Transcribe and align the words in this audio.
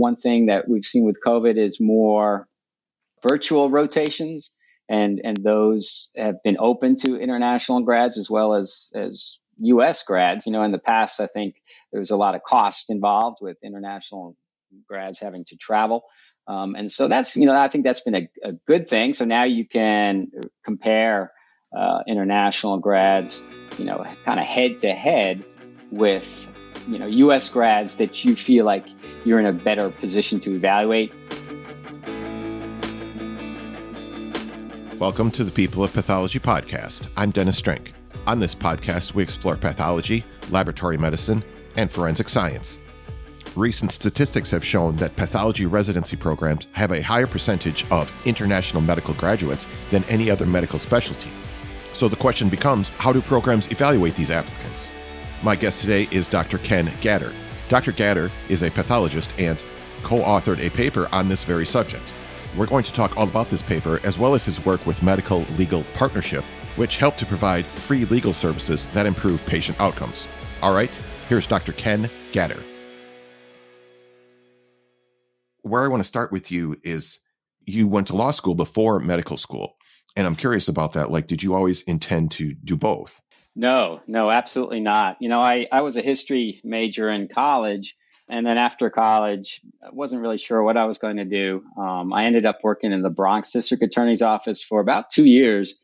one 0.00 0.16
thing 0.16 0.46
that 0.46 0.68
we've 0.68 0.84
seen 0.84 1.04
with 1.04 1.22
COVID 1.24 1.56
is 1.56 1.80
more 1.80 2.48
virtual 3.22 3.70
rotations, 3.70 4.54
and 4.88 5.20
and 5.22 5.36
those 5.36 6.10
have 6.16 6.42
been 6.42 6.56
open 6.58 6.96
to 6.96 7.16
international 7.16 7.82
grads 7.82 8.18
as 8.18 8.28
well 8.28 8.54
as 8.54 8.90
as 8.94 9.38
U.S. 9.58 10.02
grads. 10.02 10.46
You 10.46 10.52
know, 10.52 10.62
in 10.62 10.72
the 10.72 10.78
past, 10.78 11.20
I 11.20 11.26
think 11.26 11.56
there 11.92 12.00
was 12.00 12.10
a 12.10 12.16
lot 12.16 12.34
of 12.34 12.42
cost 12.42 12.90
involved 12.90 13.38
with 13.40 13.58
international 13.62 14.36
grads 14.86 15.20
having 15.20 15.44
to 15.46 15.56
travel. 15.56 16.04
Um, 16.46 16.74
and 16.74 16.90
so 16.90 17.08
that's, 17.08 17.36
you 17.36 17.46
know, 17.46 17.54
I 17.54 17.68
think 17.68 17.84
that's 17.84 18.00
been 18.00 18.14
a, 18.14 18.28
a 18.42 18.52
good 18.52 18.88
thing. 18.88 19.12
So 19.12 19.24
now 19.24 19.44
you 19.44 19.66
can 19.66 20.28
compare 20.64 21.32
uh, 21.76 22.00
international 22.06 22.78
grads, 22.78 23.42
you 23.78 23.84
know, 23.84 24.04
kind 24.24 24.40
of 24.40 24.46
head 24.46 24.80
to 24.80 24.92
head 24.92 25.44
with, 25.90 26.48
you 26.88 26.98
know, 26.98 27.06
U.S. 27.06 27.48
grads 27.48 27.96
that 27.96 28.24
you 28.24 28.34
feel 28.34 28.64
like 28.64 28.86
you're 29.24 29.38
in 29.38 29.46
a 29.46 29.52
better 29.52 29.90
position 29.90 30.40
to 30.40 30.54
evaluate. 30.54 31.12
Welcome 34.98 35.30
to 35.32 35.44
the 35.44 35.52
People 35.52 35.82
of 35.82 35.92
Pathology 35.92 36.38
podcast. 36.38 37.08
I'm 37.16 37.30
Dennis 37.30 37.60
Strenk. 37.60 37.92
On 38.26 38.38
this 38.38 38.54
podcast, 38.54 39.14
we 39.14 39.22
explore 39.22 39.56
pathology, 39.56 40.24
laboratory 40.50 40.98
medicine, 40.98 41.42
and 41.76 41.90
forensic 41.90 42.28
science. 42.28 42.78
Recent 43.56 43.92
statistics 43.92 44.50
have 44.50 44.64
shown 44.64 44.96
that 44.96 45.16
pathology 45.16 45.66
residency 45.66 46.16
programs 46.16 46.68
have 46.72 46.92
a 46.92 47.02
higher 47.02 47.26
percentage 47.26 47.84
of 47.90 48.12
international 48.24 48.82
medical 48.82 49.14
graduates 49.14 49.66
than 49.90 50.04
any 50.04 50.30
other 50.30 50.46
medical 50.46 50.78
specialty. 50.78 51.30
So 51.94 52.08
the 52.08 52.16
question 52.16 52.48
becomes 52.48 52.90
how 52.90 53.12
do 53.12 53.20
programs 53.20 53.68
evaluate 53.68 54.14
these 54.14 54.30
applicants? 54.30 54.88
My 55.42 55.56
guest 55.56 55.80
today 55.80 56.08
is 56.10 56.28
Dr. 56.28 56.58
Ken 56.58 56.92
Gatter. 57.00 57.32
Dr. 57.68 57.92
Gatter 57.92 58.30
is 58.48 58.62
a 58.62 58.70
pathologist 58.70 59.32
and 59.38 59.62
co 60.02 60.20
authored 60.20 60.64
a 60.64 60.70
paper 60.70 61.08
on 61.12 61.28
this 61.28 61.44
very 61.44 61.66
subject. 61.66 62.04
We're 62.56 62.66
going 62.66 62.84
to 62.84 62.92
talk 62.92 63.16
all 63.16 63.28
about 63.28 63.48
this 63.48 63.62
paper 63.62 64.00
as 64.04 64.18
well 64.18 64.34
as 64.34 64.44
his 64.44 64.64
work 64.64 64.86
with 64.86 65.02
Medical 65.02 65.40
Legal 65.56 65.84
Partnership, 65.94 66.44
which 66.76 66.98
helped 66.98 67.18
to 67.20 67.26
provide 67.26 67.64
free 67.64 68.04
legal 68.06 68.32
services 68.32 68.86
that 68.86 69.06
improve 69.06 69.44
patient 69.46 69.80
outcomes. 69.80 70.26
All 70.62 70.74
right, 70.74 70.98
here's 71.28 71.46
Dr. 71.46 71.72
Ken 71.72 72.10
Gatter 72.32 72.60
where 75.62 75.84
I 75.84 75.88
want 75.88 76.02
to 76.02 76.08
start 76.08 76.32
with 76.32 76.50
you 76.50 76.76
is 76.82 77.18
you 77.60 77.86
went 77.86 78.08
to 78.08 78.16
law 78.16 78.30
school 78.30 78.54
before 78.54 78.98
medical 78.98 79.36
school. 79.36 79.76
And 80.16 80.26
I'm 80.26 80.36
curious 80.36 80.68
about 80.68 80.92
that. 80.94 81.10
Like, 81.10 81.26
did 81.26 81.42
you 81.42 81.54
always 81.54 81.82
intend 81.82 82.32
to 82.32 82.54
do 82.54 82.76
both? 82.76 83.20
No, 83.60 84.00
no, 84.06 84.30
absolutely 84.30 84.80
not. 84.80 85.18
You 85.20 85.28
know, 85.28 85.42
I, 85.42 85.66
I 85.70 85.82
was 85.82 85.98
a 85.98 86.00
history 86.00 86.62
major 86.64 87.10
in 87.10 87.28
college. 87.28 87.94
And 88.26 88.46
then 88.46 88.56
after 88.56 88.88
college, 88.88 89.60
I 89.84 89.90
wasn't 89.92 90.22
really 90.22 90.38
sure 90.38 90.62
what 90.62 90.78
I 90.78 90.86
was 90.86 90.96
going 90.96 91.18
to 91.18 91.26
do. 91.26 91.62
Um, 91.76 92.10
I 92.10 92.24
ended 92.24 92.46
up 92.46 92.60
working 92.62 92.90
in 92.90 93.02
the 93.02 93.10
Bronx 93.10 93.52
District 93.52 93.82
Attorney's 93.82 94.22
Office 94.22 94.62
for 94.62 94.80
about 94.80 95.10
two 95.10 95.26
years, 95.26 95.78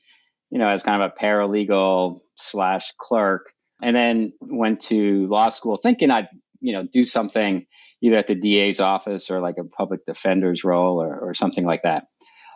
you 0.48 0.58
know, 0.58 0.70
as 0.70 0.84
kind 0.84 1.02
of 1.02 1.12
a 1.12 1.22
paralegal 1.22 2.18
slash 2.36 2.94
clerk. 2.96 3.52
And 3.82 3.94
then 3.94 4.32
went 4.40 4.80
to 4.84 5.26
law 5.26 5.50
school 5.50 5.76
thinking 5.76 6.10
I'd, 6.10 6.28
you 6.60 6.72
know, 6.72 6.86
do 6.90 7.02
something 7.02 7.66
either 8.00 8.16
at 8.16 8.26
the 8.26 8.36
DA's 8.36 8.80
office 8.80 9.30
or 9.30 9.40
like 9.40 9.58
a 9.58 9.64
public 9.64 10.06
defender's 10.06 10.64
role 10.64 11.02
or, 11.02 11.18
or 11.18 11.34
something 11.34 11.66
like 11.66 11.82
that. 11.82 12.06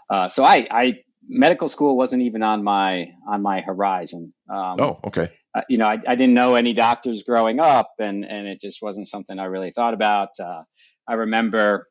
Uh, 0.09 0.31
so 0.31 0.45
I, 0.45 0.67
I, 0.71 0.95
medical 1.31 1.69
school 1.69 1.97
wasn't 1.97 2.23
even 2.23 2.43
on 2.43 2.65
my 2.65 3.13
on 3.27 3.41
my 3.41 3.61
horizon. 3.61 4.35
Um, 4.49 4.81
oh, 4.81 5.01
okay. 5.05 5.31
Uh, 5.55 5.63
you 5.69 5.79
know, 5.79 5.87
I, 5.87 5.99
I 6.07 6.15
didn't 6.17 6.35
know 6.35 6.57
any 6.57 6.75
doctors 6.75 7.23
growing 7.23 7.61
up, 7.61 7.93
and 7.99 8.25
and 8.25 8.47
it 8.47 8.61
just 8.61 8.83
wasn't 8.83 9.09
something 9.09 9.39
I 9.39 9.45
really 9.45 9.71
thought 9.71 9.95
about. 9.95 10.31
Uh, 10.39 10.63
I 11.09 11.15
remember 11.15 11.87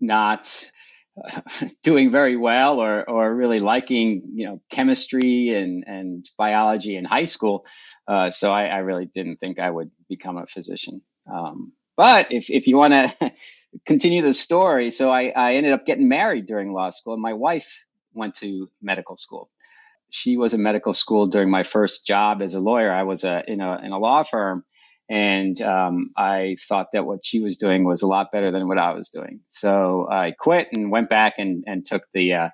not 0.00 0.70
doing 1.82 2.10
very 2.10 2.36
well 2.36 2.80
or 2.80 3.08
or 3.08 3.34
really 3.34 3.60
liking 3.60 4.22
you 4.34 4.46
know 4.46 4.60
chemistry 4.70 5.50
and 5.50 5.84
and 5.86 6.28
biology 6.38 6.96
in 6.96 7.04
high 7.04 7.24
school. 7.24 7.66
Uh, 8.06 8.30
so 8.30 8.52
I, 8.52 8.66
I, 8.66 8.78
really 8.78 9.06
didn't 9.06 9.38
think 9.38 9.58
I 9.58 9.70
would 9.70 9.90
become 10.10 10.36
a 10.36 10.44
physician. 10.44 11.00
Um, 11.32 11.72
but 11.96 12.32
if, 12.32 12.50
if 12.50 12.66
you 12.66 12.76
want 12.76 12.92
to 12.92 13.32
continue 13.86 14.20
the 14.20 14.34
story, 14.34 14.90
so 14.90 15.10
I, 15.10 15.28
I 15.28 15.54
ended 15.54 15.72
up 15.72 15.86
getting 15.86 16.06
married 16.06 16.46
during 16.46 16.74
law 16.74 16.90
school, 16.90 17.14
and 17.14 17.22
my 17.22 17.32
wife 17.32 17.86
went 18.14 18.36
to 18.36 18.70
medical 18.82 19.16
school. 19.16 19.50
She 20.10 20.36
was 20.36 20.54
in 20.54 20.62
medical 20.62 20.92
school 20.92 21.26
during 21.26 21.50
my 21.50 21.64
first 21.64 22.06
job 22.06 22.40
as 22.40 22.54
a 22.54 22.60
lawyer. 22.60 22.92
I 22.92 23.02
was 23.02 23.24
a, 23.24 23.42
in, 23.46 23.60
a, 23.60 23.78
in 23.84 23.92
a 23.92 23.98
law 23.98 24.22
firm, 24.22 24.64
and 25.08 25.60
um, 25.60 26.10
I 26.16 26.56
thought 26.68 26.92
that 26.92 27.04
what 27.04 27.24
she 27.24 27.40
was 27.40 27.58
doing 27.58 27.84
was 27.84 28.02
a 28.02 28.06
lot 28.06 28.32
better 28.32 28.50
than 28.50 28.68
what 28.68 28.78
I 28.78 28.92
was 28.92 29.10
doing. 29.10 29.40
So 29.48 30.08
I 30.10 30.32
quit 30.32 30.68
and 30.72 30.90
went 30.90 31.10
back 31.10 31.34
and, 31.38 31.64
and 31.66 31.84
took 31.84 32.04
the 32.12 32.34
uh, 32.34 32.48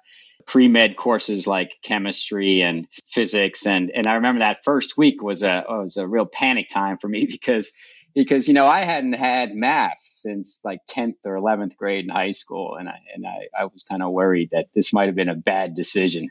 pre 0.47 0.69
med 0.69 0.97
courses 0.97 1.47
like 1.47 1.77
chemistry 1.83 2.63
and 2.63 2.89
physics. 3.07 3.67
And, 3.67 3.91
and 3.91 4.07
I 4.07 4.15
remember 4.15 4.41
that 4.41 4.65
first 4.65 4.97
week 4.97 5.23
was 5.23 5.43
a, 5.43 5.65
was 5.69 5.97
a 5.97 6.09
real 6.09 6.27
panic 6.27 6.69
time 6.69 6.99
for 6.99 7.09
me 7.09 7.27
because 7.31 7.73
because 8.15 8.49
you 8.49 8.55
know 8.55 8.67
I 8.67 8.81
hadn't 8.81 9.13
had 9.13 9.55
math 9.55 9.99
since 10.21 10.61
like 10.65 10.81
10th 10.91 11.17
or 11.25 11.35
11th 11.35 11.77
grade 11.77 12.05
in 12.05 12.11
high 12.11 12.33
school 12.33 12.77
and 12.79 12.89
I 12.89 12.99
and 13.15 13.27
I, 13.27 13.49
I 13.59 13.65
was 13.65 13.83
kind 13.83 14.03
of 14.03 14.13
worried 14.13 14.51
that 14.53 14.69
this 14.75 14.93
might 14.93 15.07
have 15.07 15.15
been 15.15 15.29
a 15.29 15.35
bad 15.35 15.75
decision. 15.75 16.29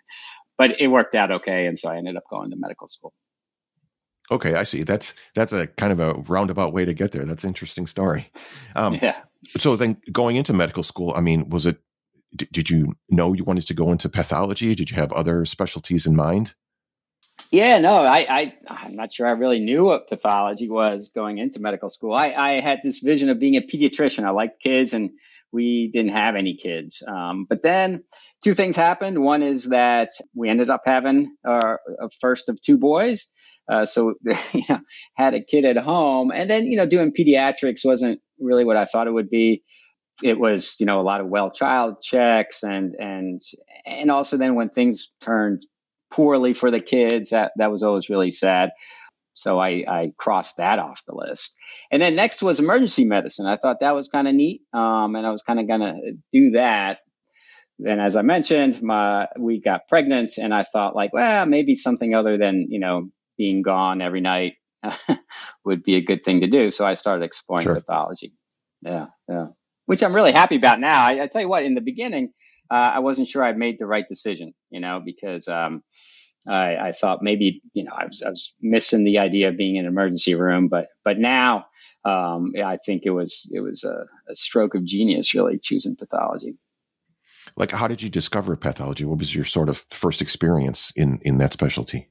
But 0.57 0.79
it 0.81 0.87
worked 0.87 1.15
out 1.15 1.31
okay 1.31 1.65
and 1.65 1.77
so 1.77 1.89
I 1.89 1.97
ended 1.97 2.15
up 2.17 2.23
going 2.29 2.51
to 2.51 2.55
medical 2.57 2.87
school. 2.87 3.13
Okay 4.31 4.55
I 4.55 4.63
see. 4.63 4.83
That's 4.83 5.13
that's 5.35 5.53
a 5.53 5.67
kind 5.67 5.91
of 5.91 5.99
a 5.99 6.13
roundabout 6.27 6.73
way 6.73 6.85
to 6.85 6.93
get 6.93 7.11
there. 7.11 7.25
That's 7.25 7.43
an 7.43 7.49
interesting 7.49 7.87
story. 7.87 8.31
Um, 8.75 8.99
yeah. 9.01 9.21
so 9.47 9.75
then 9.75 9.97
going 10.11 10.35
into 10.35 10.53
medical 10.53 10.83
school 10.83 11.13
I 11.15 11.21
mean 11.21 11.49
was 11.49 11.65
it 11.65 11.77
did 12.35 12.69
you 12.69 12.93
know 13.09 13.33
you 13.33 13.43
wanted 13.43 13.65
to 13.67 13.73
go 13.73 13.91
into 13.91 14.07
pathology? 14.07 14.75
Did 14.75 14.91
you 14.91 14.97
have 14.97 15.11
other 15.13 15.45
specialties 15.45 16.05
in 16.05 16.15
mind 16.15 16.53
yeah, 17.51 17.79
no, 17.79 17.93
I, 17.93 18.53
I, 18.67 18.85
am 18.85 18.95
not 18.95 19.11
sure 19.11 19.25
I 19.25 19.31
really 19.31 19.59
knew 19.59 19.83
what 19.83 20.07
pathology 20.07 20.69
was 20.69 21.09
going 21.09 21.39
into 21.39 21.59
medical 21.59 21.89
school. 21.89 22.13
I, 22.13 22.31
I 22.31 22.59
had 22.59 22.79
this 22.83 22.99
vision 22.99 23.29
of 23.29 23.39
being 23.39 23.55
a 23.55 23.61
pediatrician. 23.61 24.23
I 24.23 24.29
liked 24.29 24.61
kids, 24.61 24.93
and 24.93 25.11
we 25.51 25.89
didn't 25.91 26.11
have 26.11 26.35
any 26.35 26.55
kids. 26.55 27.01
Um, 27.07 27.47
but 27.49 27.63
then 27.63 28.03
two 28.43 28.53
things 28.53 28.75
happened. 28.75 29.23
One 29.23 29.41
is 29.41 29.65
that 29.69 30.09
we 30.35 30.47
ended 30.47 30.69
up 30.69 30.83
having 30.85 31.35
our 31.43 31.79
a 31.99 32.09
first 32.21 32.49
of 32.49 32.61
two 32.61 32.77
boys. 32.77 33.27
Uh, 33.67 33.85
so, 33.85 34.13
you 34.53 34.63
know, 34.69 34.79
had 35.15 35.33
a 35.33 35.43
kid 35.43 35.65
at 35.65 35.77
home. 35.77 36.31
And 36.31 36.49
then, 36.49 36.65
you 36.65 36.77
know, 36.77 36.85
doing 36.85 37.13
pediatrics 37.13 37.85
wasn't 37.85 38.21
really 38.39 38.65
what 38.65 38.77
I 38.77 38.85
thought 38.85 39.07
it 39.07 39.13
would 39.13 39.29
be. 39.29 39.63
It 40.23 40.39
was, 40.39 40.75
you 40.79 40.85
know, 40.85 40.99
a 40.99 41.03
lot 41.03 41.21
of 41.21 41.27
well 41.27 41.49
child 41.51 42.01
checks 42.01 42.63
and, 42.63 42.95
and, 42.95 43.41
and 43.85 44.11
also 44.11 44.37
then 44.37 44.55
when 44.55 44.69
things 44.69 45.11
turned 45.21 45.61
poorly 46.11 46.53
for 46.53 46.71
the 46.71 46.79
kids. 46.79 47.29
That 47.29 47.51
that 47.57 47.71
was 47.71 47.83
always 47.83 48.09
really 48.09 48.31
sad. 48.31 48.71
So 49.39 49.57
I, 49.57 49.85
I 49.87 50.11
crossed 50.17 50.57
that 50.57 50.79
off 50.79 51.05
the 51.05 51.15
list. 51.15 51.55
And 51.91 52.01
then 52.01 52.15
next 52.15 52.41
was 52.41 52.59
emergency 52.59 53.05
medicine. 53.05 53.45
I 53.45 53.55
thought 53.55 53.79
that 53.79 53.95
was 53.95 54.09
kind 54.09 54.27
of 54.27 54.35
neat, 54.35 54.63
um, 54.73 55.15
and 55.15 55.25
I 55.25 55.31
was 55.31 55.43
kind 55.43 55.61
of 55.61 55.67
going 55.67 55.79
to 55.79 56.17
do 56.33 56.51
that. 56.51 56.99
Then, 57.77 58.01
as 58.01 58.17
I 58.17 58.21
mentioned, 58.21 58.81
my 58.81 59.27
we 59.39 59.61
got 59.61 59.87
pregnant, 59.87 60.37
and 60.37 60.53
I 60.53 60.63
thought 60.63 60.95
like, 60.95 61.13
well, 61.13 61.45
maybe 61.45 61.75
something 61.75 62.13
other 62.13 62.37
than 62.37 62.67
you 62.69 62.79
know 62.79 63.09
being 63.37 63.61
gone 63.61 64.01
every 64.01 64.19
night 64.19 64.55
would 65.63 65.83
be 65.83 65.95
a 65.95 66.03
good 66.03 66.25
thing 66.25 66.41
to 66.41 66.47
do. 66.47 66.69
So 66.69 66.85
I 66.85 66.95
started 66.95 67.23
exploring 67.23 67.63
sure. 67.63 67.75
pathology. 67.75 68.33
Yeah, 68.81 69.05
yeah, 69.29 69.47
which 69.85 70.03
I'm 70.03 70.13
really 70.13 70.33
happy 70.33 70.57
about 70.57 70.81
now. 70.81 71.05
I, 71.05 71.23
I 71.23 71.27
tell 71.27 71.41
you 71.41 71.47
what, 71.47 71.63
in 71.63 71.75
the 71.75 71.81
beginning, 71.81 72.33
uh, 72.71 72.91
I 72.95 72.99
wasn't 72.99 73.27
sure 73.27 73.43
I 73.43 73.53
made 73.53 73.79
the 73.79 73.87
right 73.87 74.07
decision, 74.07 74.53
you 74.69 74.79
know, 74.79 75.01
because 75.03 75.47
um, 75.47 75.83
I, 76.47 76.75
I, 76.75 76.91
thought 76.91 77.21
maybe, 77.21 77.61
you 77.73 77.83
know, 77.83 77.91
I 77.95 78.05
was, 78.05 78.21
I 78.21 78.29
was, 78.29 78.53
missing 78.61 79.03
the 79.03 79.19
idea 79.19 79.49
of 79.49 79.57
being 79.57 79.75
in 79.75 79.85
an 79.85 79.91
emergency 79.91 80.35
room, 80.35 80.67
but 80.67 80.89
but 81.03 81.17
now 81.17 81.65
um, 82.05 82.53
I 82.63 82.77
think 82.77 83.03
it 83.05 83.11
was 83.11 83.49
it 83.53 83.59
was 83.59 83.83
a, 83.83 84.05
a 84.29 84.35
stroke 84.35 84.75
of 84.75 84.85
genius, 84.85 85.33
really 85.33 85.59
choosing 85.59 85.95
pathology. 85.95 86.57
Like, 87.55 87.71
how 87.71 87.87
did 87.87 88.01
you 88.01 88.09
discover 88.09 88.55
pathology? 88.55 89.05
What 89.05 89.19
was 89.19 89.33
your 89.33 89.45
sort 89.45 89.69
of 89.69 89.85
first 89.91 90.21
experience 90.21 90.93
in 90.95 91.19
in 91.23 91.39
that 91.39 91.53
specialty? 91.53 92.07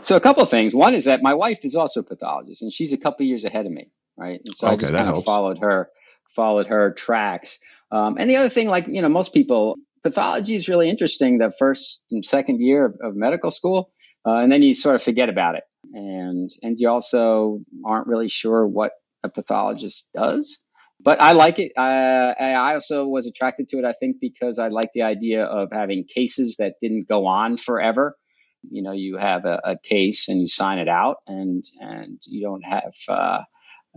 So 0.00 0.16
a 0.16 0.20
couple 0.20 0.42
of 0.42 0.50
things. 0.50 0.74
One 0.74 0.94
is 0.94 1.04
that 1.04 1.22
my 1.22 1.34
wife 1.34 1.64
is 1.64 1.76
also 1.76 2.00
a 2.00 2.02
pathologist, 2.02 2.62
and 2.62 2.72
she's 2.72 2.92
a 2.92 2.98
couple 2.98 3.24
years 3.24 3.44
ahead 3.44 3.66
of 3.66 3.72
me, 3.72 3.90
right? 4.16 4.40
And 4.44 4.56
so 4.56 4.66
okay, 4.66 4.74
I 4.74 4.78
just 4.78 4.92
kind 4.92 5.06
helps. 5.06 5.20
of 5.20 5.24
followed 5.24 5.58
her 5.58 5.90
followed 6.34 6.66
her 6.66 6.92
tracks. 6.92 7.58
Um, 7.94 8.16
and 8.18 8.28
the 8.28 8.36
other 8.36 8.48
thing, 8.48 8.68
like, 8.68 8.86
you 8.88 9.02
know, 9.02 9.08
most 9.08 9.32
people, 9.32 9.76
pathology 10.02 10.54
is 10.56 10.68
really 10.68 10.90
interesting 10.90 11.38
the 11.38 11.52
first 11.58 12.02
and 12.10 12.24
second 12.24 12.60
year 12.60 12.86
of, 12.86 12.94
of 13.00 13.16
medical 13.16 13.50
school. 13.50 13.92
Uh, 14.26 14.38
and 14.42 14.50
then 14.50 14.62
you 14.62 14.74
sort 14.74 14.96
of 14.96 15.02
forget 15.02 15.28
about 15.28 15.54
it. 15.54 15.64
And, 15.92 16.50
and 16.62 16.76
you 16.78 16.88
also 16.88 17.60
aren't 17.86 18.08
really 18.08 18.28
sure 18.28 18.66
what 18.66 18.92
a 19.22 19.28
pathologist 19.28 20.08
does. 20.12 20.58
But 21.00 21.20
I 21.20 21.32
like 21.32 21.58
it. 21.58 21.72
Uh, 21.76 22.34
I 22.40 22.74
also 22.74 23.06
was 23.06 23.26
attracted 23.26 23.68
to 23.68 23.78
it, 23.78 23.84
I 23.84 23.92
think, 23.92 24.16
because 24.20 24.58
I 24.58 24.68
like 24.68 24.90
the 24.94 25.02
idea 25.02 25.44
of 25.44 25.68
having 25.72 26.04
cases 26.04 26.56
that 26.58 26.74
didn't 26.80 27.08
go 27.08 27.26
on 27.26 27.58
forever. 27.58 28.16
You 28.70 28.82
know, 28.82 28.92
you 28.92 29.18
have 29.18 29.44
a, 29.44 29.60
a 29.64 29.76
case 29.82 30.28
and 30.28 30.40
you 30.40 30.48
sign 30.48 30.78
it 30.78 30.88
out, 30.88 31.16
and 31.26 31.62
and 31.80 32.18
you 32.24 32.40
don't 32.42 32.64
have 32.64 32.94
uh, 33.08 33.42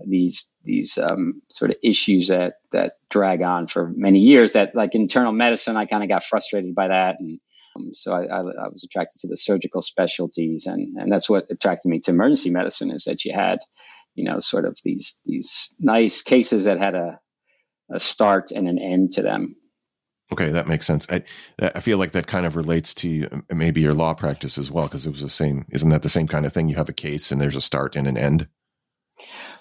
these 0.06 0.52
these 0.64 0.98
um, 0.98 1.42
sort 1.50 1.72
of 1.72 1.78
issues 1.84 2.28
that 2.28 2.56
that 2.72 2.94
drag 3.10 3.42
on 3.42 3.68
for 3.68 3.92
many 3.96 4.20
years. 4.20 4.54
That 4.54 4.76
like 4.76 4.96
internal 4.96 5.32
medicine, 5.32 5.78
I 5.78 5.86
kind 5.86 6.04
of 6.04 6.10
got 6.10 6.24
frustrated 6.24 6.76
by 6.76 6.90
that, 6.90 7.20
and 7.20 7.40
um, 7.76 7.94
so 7.94 8.14
I, 8.14 8.26
I, 8.26 8.40
I, 8.40 8.68
was 8.70 8.84
attracted 8.84 9.22
to 9.22 9.28
the 9.28 9.38
surgical 9.38 9.82
specialties, 9.82 10.66
and 10.66 10.98
and 10.98 11.12
that's 11.12 11.30
what 11.30 11.48
attracted 11.50 11.90
me 11.90 12.00
to 12.02 12.12
emergency 12.12 12.50
medicine 12.50 12.92
is 12.92 13.06
that 13.06 13.26
you 13.26 13.34
had, 13.34 13.60
you 14.16 14.24
know, 14.24 14.40
sort 14.40 14.66
of 14.66 14.78
these 14.84 15.20
these 15.26 15.76
nice 15.80 16.22
cases 16.22 16.66
that 16.66 16.80
had 16.80 16.96
a 16.96 17.20
a 17.92 18.00
start 18.00 18.52
and 18.52 18.68
an 18.68 18.80
end 18.80 19.14
to 19.14 19.22
them. 19.22 19.56
Okay, 20.32 20.52
that 20.52 20.68
makes 20.68 20.86
sense. 20.86 21.08
I 21.10 21.24
I 21.60 21.80
feel 21.80 21.98
like 21.98 22.12
that 22.12 22.28
kind 22.28 22.46
of 22.46 22.56
relates 22.56 22.94
to 22.96 23.28
um, 23.32 23.46
maybe 23.52 23.82
your 23.82 23.94
law 23.94 24.14
practice 24.14 24.58
as 24.58 24.70
well, 24.70 24.86
because 24.86 25.06
it 25.06 25.12
was 25.12 25.22
the 25.22 25.30
same. 25.30 25.66
Isn't 25.70 25.90
that 25.90 26.04
the 26.04 26.10
same 26.10 26.28
kind 26.28 26.46
of 26.46 26.54
thing? 26.54 26.70
You 26.70 26.76
have 26.76 26.90
a 26.90 26.94
case 26.94 27.32
and 27.32 27.40
there's 27.42 27.56
a 27.56 27.62
start 27.62 27.96
and 27.96 28.08
an 28.08 28.18
end. 28.18 28.48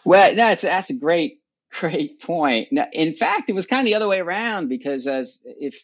Well, 0.07 0.35
that's 0.35 0.63
that's 0.63 0.91
a 0.91 0.95
great 0.95 1.41
great 1.73 2.21
point. 2.21 2.69
Now, 2.73 2.87
in 2.93 3.15
fact, 3.15 3.51
it 3.51 3.55
was 3.55 3.67
kind 3.67 3.81
of 3.81 3.87
the 3.87 3.95
other 3.95 4.09
way 4.09 4.21
around 4.21 4.69
because 4.69 5.07
as 5.07 5.41
if 5.45 5.75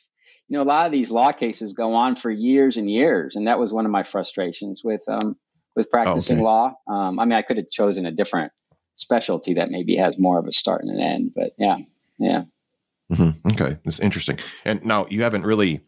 you 0.49 0.57
know 0.57 0.63
a 0.63 0.65
lot 0.65 0.87
of 0.87 0.93
these 0.93 1.11
law 1.11 1.33
cases 1.33 1.73
go 1.73 1.95
on 1.95 2.17
for 2.17 2.31
years 2.31 2.77
and 2.77 2.91
years, 2.91 3.37
and 3.37 3.47
that 3.47 3.59
was 3.59 3.73
one 3.73 3.85
of 3.85 3.93
my 3.93 4.03
frustrations 4.03 4.83
with 4.85 5.03
um 5.09 5.37
with 5.75 5.91
practicing 5.91 6.37
okay. 6.37 6.45
law. 6.45 6.75
Um, 6.89 7.19
I 7.19 7.25
mean, 7.25 7.33
I 7.33 7.43
could 7.43 7.57
have 7.57 7.71
chosen 7.71 8.07
a 8.07 8.13
different 8.13 8.53
specialty 8.95 9.55
that 9.55 9.71
maybe 9.71 9.97
has 9.97 10.19
more 10.19 10.39
of 10.39 10.47
a 10.47 10.53
start 10.53 10.83
and 10.83 10.93
an 10.93 11.01
end, 11.01 11.33
but 11.35 11.53
yeah, 11.59 11.79
yeah. 12.19 12.45
Mm-hmm. 13.11 13.51
Okay, 13.51 13.79
that's 13.85 14.01
interesting. 14.01 14.39
And 14.65 14.85
now 14.85 15.07
you 15.09 15.23
haven't 15.23 15.45
really 15.45 15.81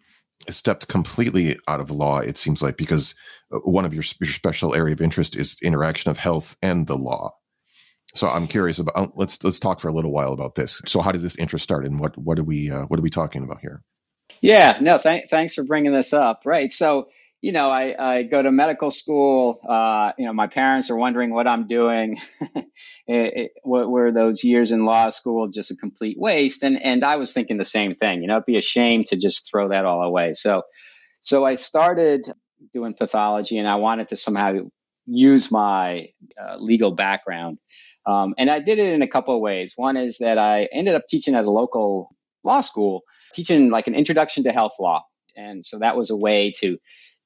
stepped 0.51 0.89
completely 0.89 1.59
out 1.69 1.81
of 1.81 1.91
law. 1.91 2.19
It 2.19 2.37
seems 2.37 2.63
like 2.63 2.77
because 2.77 3.15
uh, 3.53 3.59
one 3.59 3.85
of 3.85 3.95
your, 3.95 4.03
your 4.21 4.33
special 4.33 4.75
area 4.75 4.93
of 4.93 5.01
interest 5.01 5.37
is 5.37 5.59
interaction 5.63 6.11
of 6.11 6.19
health 6.19 6.57
and 6.63 6.87
the 6.87 6.97
law. 6.97 7.35
So 8.15 8.29
I'm 8.29 8.47
curious 8.47 8.79
about. 8.79 8.97
Uh, 8.97 9.09
let's 9.17 9.43
let's 9.43 9.59
talk 9.59 9.81
for 9.81 9.89
a 9.89 9.93
little 9.93 10.13
while 10.13 10.33
about 10.33 10.55
this. 10.55 10.81
So 10.87 11.01
how 11.01 11.13
did 11.13 11.23
this 11.23 11.37
interest 11.37 11.65
start, 11.65 11.85
and 11.85 11.99
what 11.99 12.17
what 12.17 12.39
are 12.39 12.45
we 12.45 12.71
uh, 12.71 12.85
what 12.87 12.99
are 12.99 13.03
we 13.03 13.11
talking 13.11 13.43
about 13.43 13.61
here? 13.61 13.83
Yeah, 14.41 14.79
no, 14.81 14.99
th- 14.99 15.29
thanks 15.29 15.55
for 15.55 15.65
bringing 15.65 15.93
this 15.93 16.13
up. 16.13 16.43
Right, 16.45 16.73
so 16.73 17.09
you 17.45 17.53
know, 17.53 17.69
I, 17.69 17.95
I 17.99 18.23
go 18.23 18.43
to 18.43 18.51
medical 18.51 18.91
school. 18.91 19.61
Uh, 19.69 20.13
you 20.17 20.25
know, 20.25 20.33
my 20.33 20.47
parents 20.47 20.91
are 20.91 20.97
wondering 20.97 21.35
what 21.35 21.47
I'm 21.47 21.67
doing. 21.67 22.19
it, 22.41 22.65
it, 23.07 23.51
what 23.65 23.91
were 23.91 24.13
those 24.13 24.43
years 24.43 24.73
in 24.73 24.87
law 24.87 25.11
school 25.11 25.47
just 25.49 25.71
a 25.71 25.77
complete 25.77 26.17
waste? 26.19 26.63
And 26.63 26.83
and 26.83 27.05
I 27.05 27.17
was 27.17 27.35
thinking 27.35 27.59
the 27.59 27.67
same 27.67 27.97
thing. 27.97 28.23
You 28.23 28.29
know, 28.29 28.37
it'd 28.37 28.47
be 28.47 28.57
a 28.57 28.63
shame 28.63 29.05
to 29.09 29.17
just 29.19 29.51
throw 29.51 29.69
that 29.69 29.85
all 29.85 30.03
away. 30.03 30.33
So, 30.33 30.63
so 31.21 31.45
I 31.45 31.57
started 31.57 32.33
doing 32.73 32.95
pathology, 32.95 33.59
and 33.59 33.69
I 33.69 33.77
wanted 33.77 34.09
to 34.09 34.17
somehow 34.17 34.55
use 35.05 35.53
my 35.53 36.09
uh, 36.41 36.57
legal 36.57 36.93
background. 36.93 37.59
Um, 38.07 38.35
and 38.37 38.51
I 38.51 38.61
did 38.61 38.79
it 38.79 38.93
in 38.93 39.03
a 39.03 39.09
couple 39.09 39.35
of 39.35 39.41
ways. 39.41 39.75
One 39.77 39.97
is 39.97 40.19
that 40.19 40.39
I 40.39 40.69
ended 40.73 40.95
up 40.95 41.07
teaching 41.09 41.35
at 41.35 41.45
a 41.45 41.51
local 41.51 42.15
law 42.43 42.61
school, 42.61 43.03
teaching 43.33 43.71
like 43.71 43.87
an 43.87 43.95
introduction 43.95 44.45
to 44.45 44.53
health 44.53 44.75
law. 44.79 45.03
And 45.37 45.65
so 45.65 45.79
that 45.79 45.97
was 45.97 46.11
a 46.11 46.17
way 46.17 46.53
to 46.59 46.79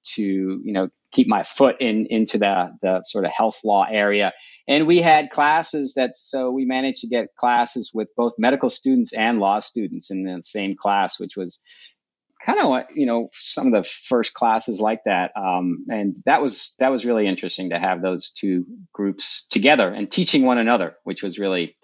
to 0.04 0.22
you 0.64 0.72
know 0.72 0.88
keep 1.12 1.26
my 1.28 1.42
foot 1.42 1.76
in 1.80 2.06
into 2.08 2.38
the 2.38 2.70
the 2.82 3.02
sort 3.04 3.24
of 3.24 3.30
health 3.30 3.60
law 3.64 3.84
area 3.90 4.32
and 4.66 4.86
we 4.86 5.00
had 5.00 5.30
classes 5.30 5.94
that 5.94 6.16
so 6.16 6.50
we 6.50 6.64
managed 6.64 7.00
to 7.00 7.08
get 7.08 7.34
classes 7.36 7.90
with 7.92 8.08
both 8.16 8.32
medical 8.38 8.70
students 8.70 9.12
and 9.12 9.40
law 9.40 9.58
students 9.58 10.10
in 10.10 10.22
the 10.22 10.40
same 10.42 10.74
class 10.74 11.18
which 11.18 11.36
was 11.36 11.60
kind 12.44 12.58
of 12.60 12.96
you 12.96 13.06
know 13.06 13.28
some 13.32 13.66
of 13.66 13.72
the 13.72 13.88
first 13.88 14.34
classes 14.34 14.80
like 14.80 15.00
that 15.04 15.32
um, 15.36 15.84
and 15.88 16.16
that 16.24 16.40
was 16.40 16.74
that 16.78 16.90
was 16.90 17.04
really 17.04 17.26
interesting 17.26 17.70
to 17.70 17.78
have 17.78 18.02
those 18.02 18.30
two 18.30 18.64
groups 18.92 19.46
together 19.50 19.88
and 19.88 20.10
teaching 20.10 20.42
one 20.44 20.58
another 20.58 20.96
which 21.04 21.22
was 21.22 21.38
really 21.38 21.76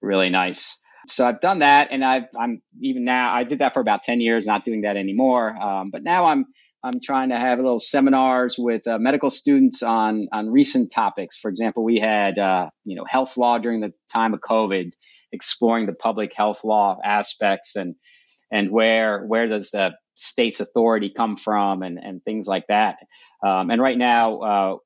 really 0.00 0.30
nice 0.30 0.76
so 1.08 1.26
I've 1.26 1.40
done 1.40 1.60
that, 1.60 1.88
and 1.90 2.04
I've, 2.04 2.26
I'm 2.38 2.62
even 2.80 3.04
now. 3.04 3.34
I 3.34 3.44
did 3.44 3.58
that 3.58 3.74
for 3.74 3.80
about 3.80 4.04
ten 4.04 4.20
years, 4.20 4.46
not 4.46 4.64
doing 4.64 4.82
that 4.82 4.96
anymore. 4.96 5.50
Um, 5.60 5.90
but 5.90 6.02
now 6.02 6.26
I'm 6.26 6.46
I'm 6.84 7.00
trying 7.00 7.30
to 7.30 7.38
have 7.38 7.58
little 7.58 7.78
seminars 7.78 8.56
with 8.58 8.86
uh, 8.86 8.98
medical 8.98 9.30
students 9.30 9.82
on 9.82 10.28
on 10.32 10.50
recent 10.50 10.92
topics. 10.92 11.36
For 11.36 11.48
example, 11.48 11.84
we 11.84 11.98
had 11.98 12.38
uh, 12.38 12.70
you 12.84 12.96
know 12.96 13.04
health 13.04 13.36
law 13.36 13.58
during 13.58 13.80
the 13.80 13.92
time 14.12 14.34
of 14.34 14.40
COVID, 14.40 14.92
exploring 15.32 15.86
the 15.86 15.92
public 15.92 16.34
health 16.34 16.64
law 16.64 16.98
aspects 17.04 17.76
and 17.76 17.94
and 18.52 18.70
where 18.70 19.24
where 19.24 19.48
does 19.48 19.70
the 19.70 19.96
state's 20.14 20.60
authority 20.60 21.10
come 21.10 21.36
from 21.36 21.82
and 21.82 21.98
and 21.98 22.22
things 22.22 22.46
like 22.46 22.66
that. 22.68 22.98
Um, 23.44 23.70
and 23.70 23.80
right 23.80 23.98
now 23.98 24.40
uh, 24.40 24.76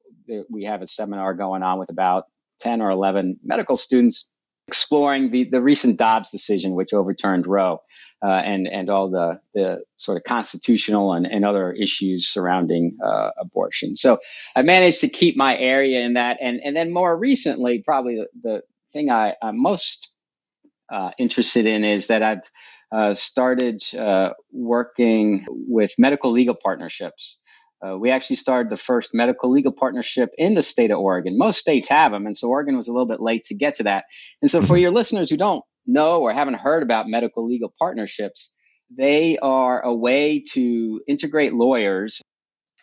we 0.49 0.65
have 0.65 0.81
a 0.81 0.87
seminar 0.87 1.35
going 1.35 1.63
on 1.63 1.79
with 1.79 1.91
about 1.91 2.25
ten 2.61 2.81
or 2.81 2.91
eleven 2.91 3.39
medical 3.43 3.77
students 3.77 4.31
exploring 4.69 5.31
the, 5.31 5.45
the 5.45 5.63
recent 5.63 5.97
Dobbs 5.97 6.31
decision, 6.31 6.75
which 6.75 6.93
overturned 6.93 7.47
Roe, 7.47 7.83
uh, 8.25 8.29
and 8.29 8.67
and 8.67 8.91
all 8.91 9.11
the 9.11 9.41
the 9.55 9.85
sort 9.97 10.17
of 10.17 10.25
constitutional 10.25 11.13
and, 11.13 11.27
and 11.27 11.45
other 11.45 11.73
issues 11.73 12.29
surrounding 12.29 12.99
uh, 13.05 13.31
abortion. 13.39 13.97
So 13.97 14.19
I 14.55 14.63
managed 14.63 15.01
to 15.01 15.09
keep 15.09 15.37
my 15.37 15.57
area 15.57 16.01
in 16.01 16.15
that, 16.15 16.39
and 16.41 16.61
and 16.65 16.77
then 16.77 16.93
more 16.93 17.17
recently, 17.17 17.83
probably 17.85 18.17
the, 18.17 18.29
the 18.43 18.63
thing 18.93 19.11
I, 19.11 19.35
I'm 19.43 19.61
most 19.61 20.13
uh, 20.93 21.11
interested 21.19 21.67
in 21.67 21.85
is 21.85 22.09
that 22.09 22.23
I've 22.23 22.51
uh, 22.93 23.15
started 23.15 23.83
uh, 23.95 24.31
working 24.53 25.45
with 25.49 25.95
medical 25.99 26.31
legal 26.31 26.55
partnerships. 26.55 27.41
Uh, 27.85 27.97
we 27.99 28.11
actually 28.11 28.37
started 28.37 28.71
the 28.71 28.77
first 28.77 29.11
medical 29.13 29.51
legal 29.51 29.73
partnership 29.73 30.31
in 30.39 30.55
the 30.55 30.63
state 30.63 30.91
of 30.91 30.99
Oregon. 30.99 31.37
Most 31.37 31.59
states 31.59 31.89
have 31.89 32.13
them, 32.13 32.27
and 32.27 32.37
so 32.37 32.49
Oregon 32.49 32.77
was 32.77 32.89
a 32.89 32.93
little 32.93 33.07
bit 33.07 33.21
late 33.21 33.45
to 33.45 33.55
get 33.55 33.75
to 33.75 33.83
that. 33.85 34.05
And 34.41 34.51
so, 34.51 34.61
for 34.61 34.75
mm-hmm. 34.75 34.83
your 34.83 34.91
listeners 34.93 35.29
who 35.29 35.37
don't 35.37 35.65
know 35.87 36.23
or 36.23 36.33
haven't 36.33 36.55
heard 36.55 36.83
about 36.83 37.07
medical 37.09 37.47
legal 37.47 37.73
partnerships, 37.79 38.55
they 38.97 39.37
are 39.39 39.81
a 39.83 39.95
way 39.95 40.43
to 40.53 41.01
integrate 41.07 41.53
lawyers 41.53 42.23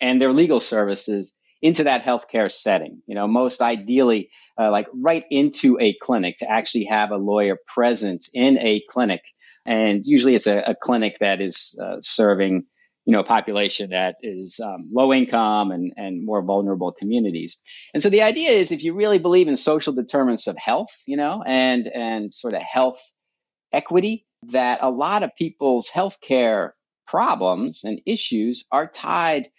and 0.02 0.22
their 0.22 0.34
legal 0.34 0.60
services 0.60 1.34
into 1.64 1.86
that 1.86 2.04
healthcare 2.04 2.52
setting. 2.52 3.02
You 3.08 3.16
know, 3.16 3.26
most 3.26 3.62
ideally, 3.62 4.30
uh, 4.60 4.70
like 4.70 4.88
right 4.94 5.24
into 5.32 5.80
a 5.80 5.96
clinic 6.02 6.38
to 6.40 6.52
actually 6.52 6.84
have 6.86 7.10
a 7.10 7.18
lawyer 7.18 7.58
present 7.66 8.30
in 8.34 8.58
a 8.60 8.84
clinic. 8.90 9.24
And 9.66 10.06
usually 10.06 10.36
it's 10.36 10.46
a, 10.46 10.60
a 10.60 10.76
clinic 10.76 11.18
that 11.20 11.42
is 11.42 11.80
uh, 11.82 11.98
serving 12.02 12.66
you 13.06 13.12
know, 13.12 13.20
a 13.20 13.26
population 13.26 13.90
that 13.90 14.16
is 14.22 14.62
um, 14.64 14.90
low 14.92 15.14
income 15.14 15.72
and, 15.72 15.92
and 15.98 16.26
more 16.26 16.42
vulnerable 16.42 16.94
communities. 16.94 17.58
And 17.94 18.02
so 18.02 18.10
the 18.10 18.24
idea 18.24 18.52
is 18.52 18.72
if 18.72 18.84
you 18.84 18.94
really 18.94 19.20
believe 19.20 19.50
in 19.50 19.58
social 19.58 19.92
determinants 19.92 20.48
of 20.48 20.58
health, 20.58 20.96
you 21.06 21.18
know, 21.18 21.44
and, 21.46 21.86
and 21.88 22.34
sort 22.34 22.54
of 22.54 22.62
health 22.62 23.00
equity, 23.74 24.26
that 24.52 24.80
a 24.82 24.90
lot 24.90 25.24
of 25.24 25.36
people's 25.36 25.90
healthcare 25.90 26.72
problems 27.06 27.84
and 27.84 28.00
issues 28.06 28.64
are 28.72 28.88
tied 28.88 29.50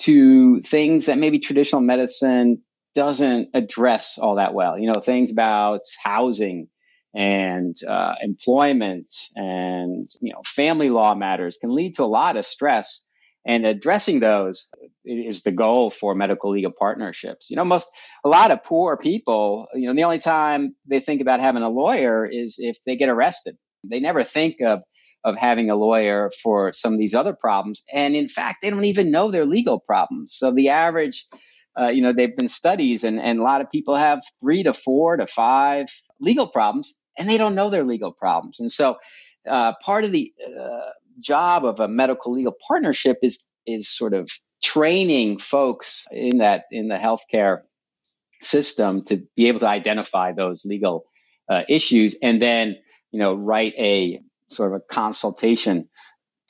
to 0.00 0.60
things 0.60 1.06
that 1.06 1.18
maybe 1.18 1.38
traditional 1.38 1.82
medicine 1.82 2.62
doesn't 2.94 3.50
address 3.54 4.18
all 4.18 4.36
that 4.36 4.54
well. 4.54 4.78
You 4.78 4.92
know, 4.92 5.00
things 5.00 5.30
about 5.32 5.80
housing 6.02 6.68
and 7.14 7.76
uh, 7.88 8.14
employment 8.22 9.08
and 9.36 10.08
you 10.20 10.32
know 10.32 10.40
family 10.44 10.90
law 10.90 11.14
matters 11.14 11.58
can 11.60 11.74
lead 11.74 11.94
to 11.96 12.04
a 12.04 12.06
lot 12.06 12.36
of 12.36 12.46
stress. 12.46 13.02
And 13.46 13.66
addressing 13.66 14.20
those 14.20 14.70
is 15.04 15.42
the 15.42 15.52
goal 15.52 15.90
for 15.90 16.14
medical 16.14 16.50
legal 16.50 16.72
partnerships. 16.76 17.50
You 17.50 17.56
know 17.56 17.64
most 17.64 17.88
a 18.24 18.28
lot 18.28 18.50
of 18.50 18.64
poor 18.64 18.96
people 18.96 19.68
you 19.74 19.86
know 19.86 19.94
the 19.94 20.04
only 20.04 20.18
time 20.18 20.74
they 20.88 21.00
think 21.00 21.20
about 21.20 21.40
having 21.40 21.62
a 21.62 21.68
lawyer 21.68 22.24
is 22.26 22.56
if 22.58 22.78
they 22.84 22.96
get 22.96 23.08
arrested. 23.08 23.56
They 23.88 24.00
never 24.00 24.24
think 24.24 24.56
of 24.60 24.80
of 25.24 25.36
having 25.36 25.70
a 25.70 25.76
lawyer 25.76 26.30
for 26.42 26.72
some 26.72 26.92
of 26.94 27.00
these 27.00 27.14
other 27.14 27.34
problems 27.34 27.82
and 27.92 28.14
in 28.14 28.28
fact 28.28 28.58
they 28.62 28.70
don't 28.70 28.84
even 28.84 29.10
know 29.10 29.30
their 29.30 29.46
legal 29.46 29.80
problems 29.80 30.34
so 30.34 30.52
the 30.52 30.68
average 30.68 31.26
uh, 31.76 31.88
you 31.88 32.02
know, 32.02 32.12
they've 32.12 32.36
been 32.36 32.48
studies, 32.48 33.02
and, 33.02 33.18
and 33.18 33.40
a 33.40 33.42
lot 33.42 33.60
of 33.60 33.70
people 33.70 33.96
have 33.96 34.22
three 34.40 34.62
to 34.62 34.72
four 34.72 35.16
to 35.16 35.26
five 35.26 35.86
legal 36.20 36.46
problems 36.46 36.94
and 37.18 37.28
they 37.28 37.38
don't 37.38 37.54
know 37.54 37.70
their 37.70 37.84
legal 37.84 38.12
problems. 38.12 38.60
And 38.60 38.70
so, 38.70 38.96
uh, 39.48 39.74
part 39.84 40.04
of 40.04 40.12
the 40.12 40.32
uh, 40.46 40.90
job 41.20 41.64
of 41.64 41.80
a 41.80 41.88
medical 41.88 42.32
legal 42.32 42.54
partnership 42.66 43.18
is 43.22 43.44
is 43.66 43.88
sort 43.88 44.14
of 44.14 44.30
training 44.62 45.38
folks 45.38 46.06
in 46.10 46.38
that 46.38 46.64
in 46.70 46.88
the 46.88 46.96
healthcare 46.96 47.58
system 48.40 49.02
to 49.04 49.22
be 49.36 49.48
able 49.48 49.60
to 49.60 49.68
identify 49.68 50.32
those 50.32 50.64
legal 50.64 51.04
uh, 51.48 51.62
issues, 51.68 52.16
and 52.22 52.40
then 52.40 52.76
you 53.10 53.18
know 53.18 53.34
write 53.34 53.74
a 53.78 54.20
sort 54.54 54.72
of 54.72 54.80
a 54.80 54.94
consultation 54.94 55.88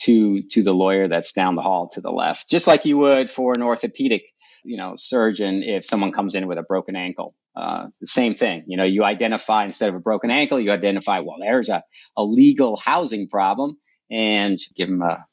to 0.03 0.43
to 0.51 0.63
the 0.63 0.73
lawyer 0.73 1.09
that's 1.09 1.33
down 1.33 1.55
the 1.55 1.63
hall 1.63 1.89
to 1.89 2.01
the 2.01 2.11
left, 2.11 2.51
just 2.51 2.67
like 2.67 2.85
you 2.85 2.99
would 2.99 3.31
for 3.31 3.53
an 3.57 3.63
orthopedic 3.63 4.23
you 4.65 4.77
know 4.77 4.95
surgeon 4.97 5.63
if 5.63 5.85
someone 5.85 6.13
comes 6.13 6.35
in 6.35 6.47
with 6.47 6.59
a 6.59 6.63
broken 6.63 6.97
ankle 6.97 7.35
uh, 7.57 7.87
the 8.01 8.07
same 8.07 8.35
thing. 8.35 8.65
You 8.67 8.77
know, 8.77 8.85
you 8.85 9.05
identify 9.05 9.65
instead 9.65 9.89
of 9.89 9.95
a 9.95 10.01
broken 10.01 10.31
ankle, 10.31 10.59
you 10.61 10.73
identify, 10.73 11.21
well, 11.21 11.37
there's 11.41 11.69
a, 11.69 11.85
a 12.17 12.25
legal 12.25 12.77
housing 12.77 13.29
problem 13.29 13.79
and 14.11 14.59
give 14.75 14.89
them 14.89 15.03
a, 15.03 15.25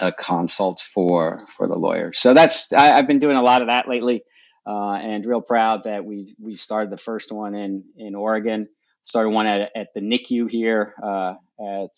a 0.00 0.12
consult 0.12 0.80
for, 0.80 1.40
for 1.56 1.66
the 1.66 1.76
lawyer. 1.76 2.12
So 2.12 2.34
that's, 2.34 2.72
I, 2.72 2.96
have 2.96 3.06
been 3.06 3.18
doing 3.18 3.36
a 3.36 3.42
lot 3.42 3.62
of 3.62 3.68
that 3.68 3.88
lately. 3.88 4.22
Uh, 4.66 4.92
and 4.92 5.24
real 5.24 5.40
proud 5.40 5.84
that 5.84 6.04
we 6.04 6.34
we 6.38 6.54
started 6.54 6.90
the 6.90 6.98
first 6.98 7.32
one 7.32 7.54
in 7.54 7.82
in 7.96 8.14
Oregon. 8.14 8.68
started 9.02 9.30
one 9.30 9.46
at, 9.46 9.70
at 9.74 9.88
the 9.94 10.02
NICU 10.02 10.50
here 10.50 10.94
uh, 11.02 11.34
at 11.58 11.96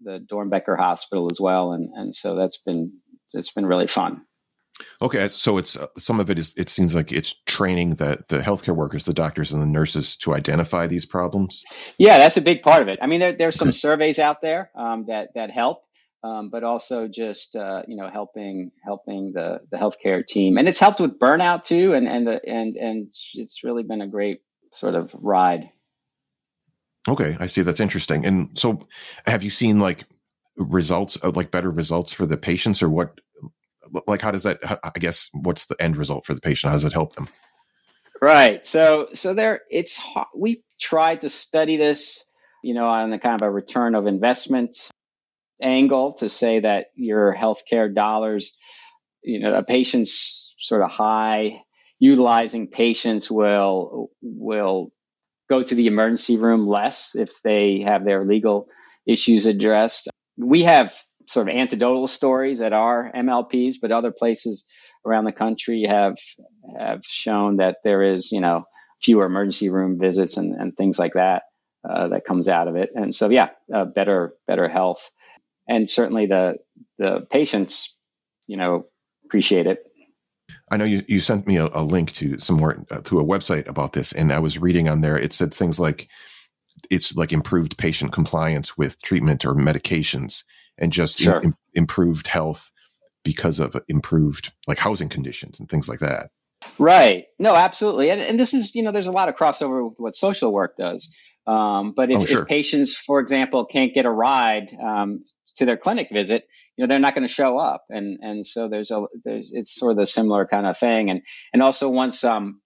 the 0.00 0.24
Doernbecher 0.30 0.78
Hospital 0.78 1.28
as 1.30 1.40
well, 1.40 1.72
and 1.72 1.90
and 1.94 2.14
so 2.14 2.36
that's 2.36 2.58
been 2.58 2.92
it's 3.32 3.52
been 3.52 3.66
really 3.66 3.86
fun. 3.86 4.22
Okay, 5.02 5.28
so 5.28 5.58
it's 5.58 5.76
uh, 5.76 5.86
some 5.98 6.20
of 6.20 6.30
it 6.30 6.38
is. 6.38 6.54
It 6.56 6.68
seems 6.68 6.94
like 6.94 7.12
it's 7.12 7.34
training 7.46 7.96
the 7.96 8.24
the 8.28 8.38
healthcare 8.38 8.74
workers, 8.74 9.04
the 9.04 9.14
doctors, 9.14 9.52
and 9.52 9.62
the 9.62 9.66
nurses 9.66 10.16
to 10.18 10.34
identify 10.34 10.86
these 10.86 11.06
problems. 11.06 11.62
Yeah, 11.98 12.18
that's 12.18 12.36
a 12.36 12.42
big 12.42 12.62
part 12.62 12.82
of 12.82 12.88
it. 12.88 12.98
I 13.02 13.06
mean, 13.06 13.20
there, 13.20 13.32
there's 13.32 13.56
some 13.56 13.72
surveys 13.72 14.18
out 14.18 14.40
there 14.40 14.70
um, 14.74 15.06
that 15.08 15.30
that 15.34 15.50
help, 15.50 15.82
um, 16.22 16.50
but 16.50 16.64
also 16.64 17.08
just 17.08 17.56
uh, 17.56 17.82
you 17.86 17.96
know 17.96 18.08
helping 18.10 18.72
helping 18.84 19.32
the 19.34 19.60
the 19.70 19.76
healthcare 19.76 20.26
team, 20.26 20.58
and 20.58 20.68
it's 20.68 20.80
helped 20.80 21.00
with 21.00 21.18
burnout 21.18 21.64
too, 21.64 21.94
and 21.94 22.06
and 22.06 22.26
the, 22.26 22.40
and 22.46 22.76
and 22.76 23.08
it's 23.34 23.60
really 23.64 23.82
been 23.82 24.02
a 24.02 24.08
great 24.08 24.40
sort 24.72 24.94
of 24.94 25.10
ride. 25.14 25.68
Okay, 27.08 27.36
I 27.40 27.46
see. 27.46 27.62
That's 27.62 27.80
interesting. 27.80 28.26
And 28.26 28.58
so, 28.58 28.86
have 29.26 29.42
you 29.42 29.50
seen 29.50 29.80
like 29.80 30.04
results, 30.56 31.16
of, 31.16 31.36
like 31.36 31.50
better 31.50 31.70
results 31.70 32.12
for 32.12 32.26
the 32.26 32.36
patients, 32.36 32.82
or 32.82 32.90
what? 32.90 33.18
like 34.06 34.20
how 34.20 34.30
does 34.30 34.42
that 34.42 34.58
i 34.84 34.98
guess 34.98 35.30
what's 35.32 35.66
the 35.66 35.80
end 35.80 35.96
result 35.96 36.24
for 36.24 36.34
the 36.34 36.40
patient 36.40 36.70
how 36.70 36.76
does 36.76 36.84
it 36.84 36.92
help 36.92 37.14
them 37.16 37.28
right 38.20 38.64
so 38.64 39.08
so 39.14 39.34
there 39.34 39.60
it's 39.70 40.00
we 40.36 40.62
tried 40.80 41.20
to 41.22 41.28
study 41.28 41.76
this 41.76 42.24
you 42.62 42.74
know 42.74 42.86
on 42.86 43.10
the 43.10 43.18
kind 43.18 43.40
of 43.40 43.46
a 43.46 43.50
return 43.50 43.94
of 43.94 44.06
investment 44.06 44.90
angle 45.62 46.12
to 46.12 46.28
say 46.28 46.60
that 46.60 46.86
your 46.94 47.34
healthcare 47.34 47.92
dollars 47.92 48.56
you 49.22 49.40
know 49.40 49.54
a 49.54 49.64
patient's 49.64 50.54
sort 50.58 50.82
of 50.82 50.90
high 50.90 51.60
utilizing 51.98 52.68
patients 52.68 53.30
will 53.30 54.10
will 54.22 54.92
go 55.50 55.60
to 55.60 55.74
the 55.74 55.88
emergency 55.88 56.38
room 56.38 56.66
less 56.66 57.14
if 57.14 57.42
they 57.42 57.82
have 57.84 58.06
their 58.06 58.24
legal 58.24 58.68
issues 59.06 59.46
addressed 59.46 60.08
we 60.38 60.62
have 60.62 60.94
sort 61.26 61.48
of 61.48 61.54
anecdotal 61.54 62.06
stories 62.06 62.60
at 62.60 62.72
our 62.72 63.10
MLPs, 63.14 63.76
but 63.80 63.92
other 63.92 64.10
places 64.10 64.64
around 65.06 65.24
the 65.24 65.32
country 65.32 65.84
have 65.86 66.16
have 66.78 67.04
shown 67.04 67.56
that 67.56 67.78
there 67.84 68.02
is, 68.02 68.32
you 68.32 68.40
know, 68.40 68.64
fewer 69.00 69.26
emergency 69.26 69.70
room 69.70 69.98
visits 69.98 70.36
and, 70.36 70.54
and 70.54 70.76
things 70.76 70.98
like 70.98 71.14
that 71.14 71.44
uh, 71.88 72.08
that 72.08 72.24
comes 72.24 72.48
out 72.48 72.68
of 72.68 72.76
it. 72.76 72.90
And 72.94 73.14
so, 73.14 73.30
yeah, 73.30 73.50
uh, 73.72 73.84
better 73.84 74.32
better 74.46 74.68
health, 74.68 75.10
and 75.68 75.88
certainly 75.88 76.26
the 76.26 76.56
the 76.98 77.26
patients, 77.30 77.94
you 78.46 78.56
know, 78.56 78.86
appreciate 79.24 79.66
it. 79.66 79.84
I 80.70 80.76
know 80.76 80.84
you, 80.84 81.02
you 81.08 81.20
sent 81.20 81.46
me 81.46 81.56
a, 81.56 81.68
a 81.72 81.82
link 81.82 82.12
to 82.14 82.38
some 82.38 82.56
more 82.56 82.84
uh, 82.90 83.00
to 83.02 83.20
a 83.20 83.24
website 83.24 83.66
about 83.68 83.92
this, 83.92 84.12
and 84.12 84.32
I 84.32 84.38
was 84.38 84.58
reading 84.58 84.88
on 84.88 85.00
there. 85.00 85.18
It 85.18 85.32
said 85.32 85.52
things 85.52 85.78
like 85.78 86.08
it's 86.90 87.14
like 87.14 87.32
improved 87.32 87.76
patient 87.76 88.12
compliance 88.12 88.76
with 88.76 89.00
treatment 89.02 89.44
or 89.44 89.54
medications 89.54 90.44
and 90.78 90.92
just 90.92 91.18
sure. 91.18 91.40
Im- 91.42 91.56
improved 91.74 92.26
health 92.26 92.70
because 93.24 93.58
of 93.58 93.76
improved 93.88 94.52
like 94.66 94.78
housing 94.78 95.08
conditions 95.08 95.60
and 95.60 95.68
things 95.68 95.88
like 95.88 96.00
that. 96.00 96.30
Right. 96.78 97.26
No, 97.38 97.54
absolutely. 97.54 98.10
And, 98.10 98.20
and 98.20 98.38
this 98.38 98.54
is, 98.54 98.74
you 98.74 98.82
know, 98.82 98.92
there's 98.92 99.06
a 99.06 99.12
lot 99.12 99.28
of 99.28 99.36
crossover 99.36 99.88
with 99.88 99.98
what 99.98 100.14
social 100.14 100.52
work 100.52 100.76
does. 100.76 101.10
Um, 101.46 101.92
but 101.92 102.10
if, 102.10 102.18
oh, 102.18 102.24
sure. 102.26 102.42
if, 102.42 102.48
patients, 102.48 102.94
for 102.94 103.18
example, 103.18 103.64
can't 103.64 103.94
get 103.94 104.06
a 104.06 104.10
ride 104.10 104.72
um, 104.80 105.24
to 105.56 105.64
their 105.64 105.76
clinic 105.76 106.08
visit, 106.10 106.44
you 106.76 106.84
know, 106.84 106.88
they're 106.88 106.98
not 106.98 107.14
going 107.14 107.26
to 107.26 107.32
show 107.32 107.58
up. 107.58 107.84
And 107.90 108.18
and 108.22 108.46
so 108.46 108.68
there's 108.68 108.90
a 108.90 109.04
there's 109.24 109.52
it's 109.52 109.74
sort 109.74 109.92
of 109.92 109.98
a 109.98 110.06
similar 110.06 110.46
kind 110.46 110.66
of 110.66 110.78
thing. 110.78 111.10
And 111.10 111.22
and 111.52 111.62
also 111.62 111.88
once 111.88 112.24
um, 112.24 112.60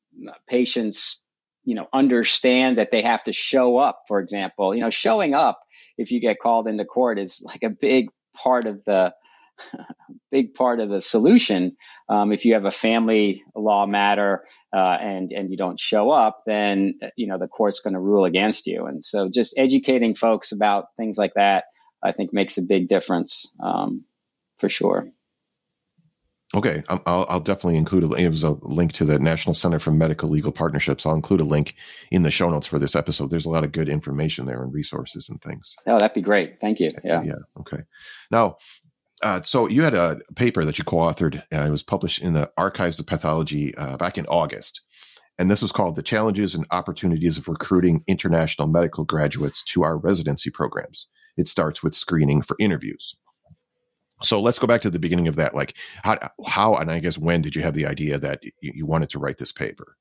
patients, 0.48 1.22
you 1.64 1.74
know, 1.74 1.86
understand 1.92 2.78
that 2.78 2.90
they 2.90 3.02
have 3.02 3.22
to 3.24 3.32
show 3.32 3.76
up, 3.76 4.02
for 4.08 4.20
example, 4.20 4.74
you 4.74 4.80
know, 4.80 4.90
showing 4.90 5.34
up 5.34 5.60
if 5.98 6.10
you 6.10 6.20
get 6.20 6.38
called 6.40 6.68
into 6.68 6.84
court 6.84 7.18
is 7.18 7.42
like 7.44 7.62
a 7.62 7.70
big 7.70 8.08
part 8.34 8.66
of 8.66 8.84
the 8.84 9.12
big 10.30 10.54
part 10.54 10.80
of 10.80 10.88
the 10.88 11.00
solution. 11.00 11.76
Um, 12.08 12.32
if 12.32 12.44
you 12.44 12.54
have 12.54 12.64
a 12.64 12.70
family 12.70 13.44
law 13.54 13.86
matter 13.86 14.44
uh, 14.74 14.96
and 15.00 15.30
and 15.32 15.50
you 15.50 15.56
don't 15.56 15.78
show 15.78 16.10
up, 16.10 16.38
then 16.46 16.94
you 17.16 17.26
know 17.26 17.38
the 17.38 17.48
court's 17.48 17.80
going 17.80 17.94
to 17.94 18.00
rule 18.00 18.24
against 18.24 18.66
you. 18.66 18.86
And 18.86 19.04
so, 19.04 19.28
just 19.32 19.54
educating 19.58 20.14
folks 20.14 20.52
about 20.52 20.86
things 20.96 21.16
like 21.18 21.32
that, 21.36 21.64
I 22.04 22.12
think, 22.12 22.32
makes 22.32 22.58
a 22.58 22.62
big 22.62 22.88
difference 22.88 23.50
um, 23.62 24.04
for 24.56 24.68
sure. 24.68 25.08
Okay, 26.54 26.84
I'll, 26.88 27.26
I'll 27.28 27.40
definitely 27.40 27.76
include 27.76 28.04
a, 28.04 28.12
it 28.12 28.28
was 28.28 28.44
a 28.44 28.56
link 28.62 28.92
to 28.94 29.04
the 29.04 29.18
National 29.18 29.54
Center 29.54 29.80
for 29.80 29.90
Medical 29.90 30.28
Legal 30.28 30.52
Partnerships. 30.52 31.04
I'll 31.04 31.14
include 31.14 31.40
a 31.40 31.44
link 31.44 31.74
in 32.12 32.22
the 32.22 32.30
show 32.30 32.48
notes 32.48 32.68
for 32.68 32.78
this 32.78 32.94
episode. 32.94 33.30
There's 33.30 33.46
a 33.46 33.50
lot 33.50 33.64
of 33.64 33.72
good 33.72 33.88
information 33.88 34.46
there 34.46 34.62
and 34.62 34.72
resources 34.72 35.28
and 35.28 35.42
things. 35.42 35.74
Oh, 35.86 35.98
that'd 35.98 36.14
be 36.14 36.20
great. 36.20 36.60
Thank 36.60 36.78
you. 36.78 36.92
Yeah. 37.02 37.22
Yeah. 37.24 37.38
Okay. 37.58 37.82
Now, 38.30 38.58
uh, 39.22 39.42
so 39.42 39.68
you 39.68 39.82
had 39.82 39.94
a 39.94 40.20
paper 40.36 40.64
that 40.64 40.78
you 40.78 40.84
co-authored. 40.84 41.42
Uh, 41.52 41.66
it 41.66 41.70
was 41.70 41.82
published 41.82 42.22
in 42.22 42.34
the 42.34 42.52
Archives 42.56 43.00
of 43.00 43.06
Pathology 43.06 43.74
uh, 43.74 43.96
back 43.96 44.16
in 44.16 44.26
August, 44.26 44.82
and 45.38 45.50
this 45.50 45.62
was 45.62 45.72
called 45.72 45.96
"The 45.96 46.02
Challenges 46.02 46.54
and 46.54 46.66
Opportunities 46.70 47.36
of 47.36 47.48
Recruiting 47.48 48.04
International 48.06 48.68
Medical 48.68 49.04
Graduates 49.04 49.64
to 49.72 49.82
Our 49.82 49.96
Residency 49.96 50.50
Programs." 50.50 51.08
It 51.36 51.48
starts 51.48 51.82
with 51.82 51.94
screening 51.94 52.42
for 52.42 52.56
interviews. 52.58 53.16
So 54.22 54.40
let's 54.40 54.58
go 54.58 54.66
back 54.66 54.80
to 54.82 54.90
the 54.90 54.98
beginning 54.98 55.28
of 55.28 55.36
that. 55.36 55.54
Like 55.54 55.74
how, 56.02 56.18
how, 56.46 56.74
and 56.74 56.90
I 56.90 57.00
guess 57.00 57.18
when 57.18 57.42
did 57.42 57.56
you 57.56 57.62
have 57.62 57.74
the 57.74 57.86
idea 57.86 58.18
that 58.18 58.42
you, 58.42 58.52
you 58.60 58.86
wanted 58.86 59.10
to 59.10 59.18
write 59.18 59.38
this 59.38 59.52
paper? 59.52 59.96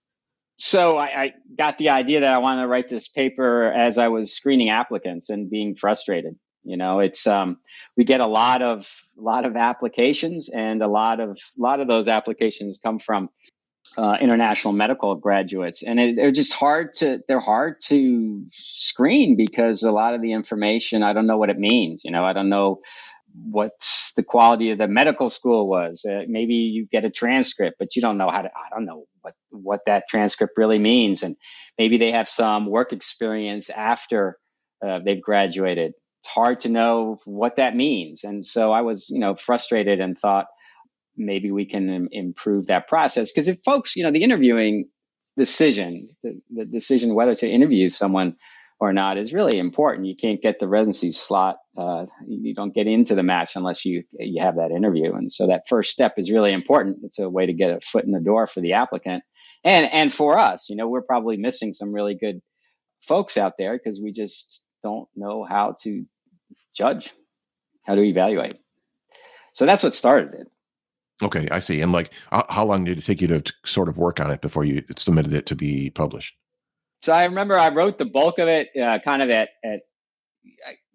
So 0.58 0.98
I, 0.98 1.24
I, 1.24 1.34
got 1.58 1.78
the 1.78 1.90
idea 1.90 2.22
that 2.22 2.32
I 2.32 2.38
wanted 2.38 2.62
to 2.62 2.68
write 2.68 2.88
this 2.88 3.08
paper 3.08 3.72
as 3.72 3.98
I 3.98 4.10
was 4.10 4.32
screening 4.32 4.70
applicants 4.70 5.30
and 5.30 5.50
being 5.50 5.76
frustrated. 5.76 6.36
You 6.64 6.78
know, 6.78 7.00
it's 7.00 7.28
um, 7.28 7.58
we 7.98 8.06
get 8.06 8.22
a 8.22 8.28
lot 8.28 8.62
of 8.62 8.88
a 9.18 9.22
lot 9.22 9.46
of 9.46 9.58
applications, 9.58 10.50
and 10.50 10.82
a 10.82 10.88
lot 10.88 11.20
of 11.20 11.32
a 11.32 11.62
lot 11.62 11.82
of 11.82 11.88
those 11.88 12.08
applications 12.08 12.80
come 12.82 13.00
from 13.00 13.30
uh, 13.98 14.18
international 14.22 14.74
medical 14.74 15.16
graduates, 15.16 15.84
and 15.84 16.00
it, 16.00 16.16
they're 16.16 16.32
just 16.32 16.54
hard 16.54 16.94
to 16.96 17.20
they're 17.28 17.40
hard 17.40 17.80
to 17.82 18.46
screen 18.52 19.36
because 19.38 19.84
a 19.84 19.92
lot 19.92 20.14
of 20.16 20.22
the 20.22 20.34
information 20.34 21.04
I 21.04 21.14
don't 21.14 21.28
know 21.28 21.38
what 21.38 21.50
it 21.50 21.60
means. 21.60 22.04
You 22.06 22.12
know, 22.12 22.26
I 22.26 22.34
don't 22.34 22.50
know 22.50 22.82
what 23.36 23.74
the 24.16 24.24
quality 24.24 24.72
of 24.72 24.78
the 24.78 24.88
medical 24.88 25.30
school 25.30 25.68
was. 25.68 26.06
Uh, 26.10 26.24
maybe 26.28 26.56
you 26.56 26.88
get 26.92 27.06
a 27.06 27.10
transcript, 27.10 27.78
but 27.80 27.96
you 27.96 28.02
don't 28.02 28.18
know 28.18 28.30
how 28.30 28.42
to. 28.44 28.50
I 28.50 28.70
don't 28.76 28.86
know 28.86 29.06
what 29.22 29.36
what 29.52 29.82
that 29.88 30.06
transcript 30.10 30.58
really 30.58 30.80
means, 30.80 31.24
and 31.24 31.36
maybe 31.78 31.98
they 31.98 32.12
have 32.12 32.28
some 32.28 32.68
work 32.68 32.94
experience 32.94 33.70
after 33.70 34.38
uh, 34.86 35.00
they've 35.06 35.22
graduated. 35.22 35.94
It's 36.22 36.30
hard 36.30 36.62
to 36.62 36.70
know 36.70 37.20
what 37.26 37.58
that 37.58 37.76
means, 37.76 38.24
and 38.24 38.46
so 38.46 38.72
I 38.72 38.82
was, 38.82 39.10
you 39.10 39.20
know, 39.20 39.36
frustrated 39.36 40.00
and 40.02 40.18
thought 40.18 40.48
maybe 41.18 41.52
we 41.52 41.66
can 41.66 41.90
Im- 41.90 42.10
improve 42.12 42.68
that 42.68 42.88
process 42.88 43.32
because 43.32 43.48
if 43.48 43.60
folks, 43.64 43.96
you 43.96 44.04
know, 44.04 44.12
the 44.12 44.24
interviewing 44.24 44.90
decision, 45.38 46.08
the, 46.24 46.40
the 46.54 46.66
decision 46.66 47.16
whether 47.16 47.36
to 47.36 47.50
interview 47.50 47.90
someone 47.90 48.36
or 48.84 48.92
not 48.92 49.18
is 49.18 49.34
really 49.34 49.60
important. 49.60 50.08
You 50.08 50.16
can't 50.16 50.42
get 50.42 50.60
the 50.60 50.68
residency 50.68 51.12
slot. 51.12 51.58
Uh, 51.78 52.06
you 52.28 52.54
don't 52.54 52.74
get 52.74 52.86
into 52.86 53.16
the 53.16 53.24
match 53.24 53.56
unless 53.56 53.86
you 53.86 54.04
you 54.12 54.42
have 54.42 54.58
that 54.58 54.72
interview. 54.72 55.14
And 55.14 55.32
so 55.32 55.48
that 55.48 55.70
first 55.70 55.92
step 55.92 56.16
is 56.18 56.30
really 56.30 56.52
important. 56.52 56.98
It's 57.04 57.18
a 57.18 57.30
way 57.30 57.46
to 57.46 57.54
get 57.54 57.72
a 57.72 57.80
foot 57.80 58.04
in 58.04 58.12
the 58.12 58.20
door 58.20 58.46
for 58.46 58.60
the 58.60 58.74
applicant 58.74 59.24
and 59.64 59.86
and 59.86 60.14
for 60.14 60.38
us. 60.38 60.70
You 60.70 60.76
know, 60.76 60.90
we're 60.90 61.02
probably 61.02 61.38
missing 61.38 61.72
some 61.72 61.94
really 61.94 62.16
good 62.16 62.42
folks 63.02 63.38
out 63.38 63.54
there 63.58 63.74
because 63.74 64.02
we 64.04 64.12
just 64.12 64.66
don't 64.82 65.08
know 65.16 65.46
how 65.50 65.76
to 65.84 66.04
judge, 66.76 67.14
how 67.86 67.96
to 67.96 68.02
evaluate. 68.02 68.56
So 69.54 69.66
that's 69.66 69.84
what 69.84 69.94
started 69.94 70.34
it. 70.34 70.48
Okay, 71.22 71.48
I 71.52 71.60
see. 71.60 71.82
And 71.82 71.92
like, 71.92 72.12
how 72.32 72.66
long 72.66 72.86
did 72.86 72.98
it 72.98 73.04
take 73.04 73.22
you 73.22 73.28
to 73.28 73.44
sort 73.66 73.88
of 73.88 73.98
work 73.98 74.20
on 74.20 74.32
it 74.32 74.42
before 74.42 74.66
you 74.66 74.84
submitted 74.98 75.34
it 75.34 75.46
to 75.48 75.56
be 75.56 75.90
published? 75.92 76.36
So 77.04 77.14
I 77.14 77.26
remember 77.26 77.58
I 77.58 77.70
wrote 77.70 77.98
the 77.98 78.06
bulk 78.06 78.40
of 78.40 78.48
it 78.48 78.70
uh, 78.82 79.00
kind 79.00 79.22
of 79.22 79.30
at, 79.30 79.50
at 79.64 79.82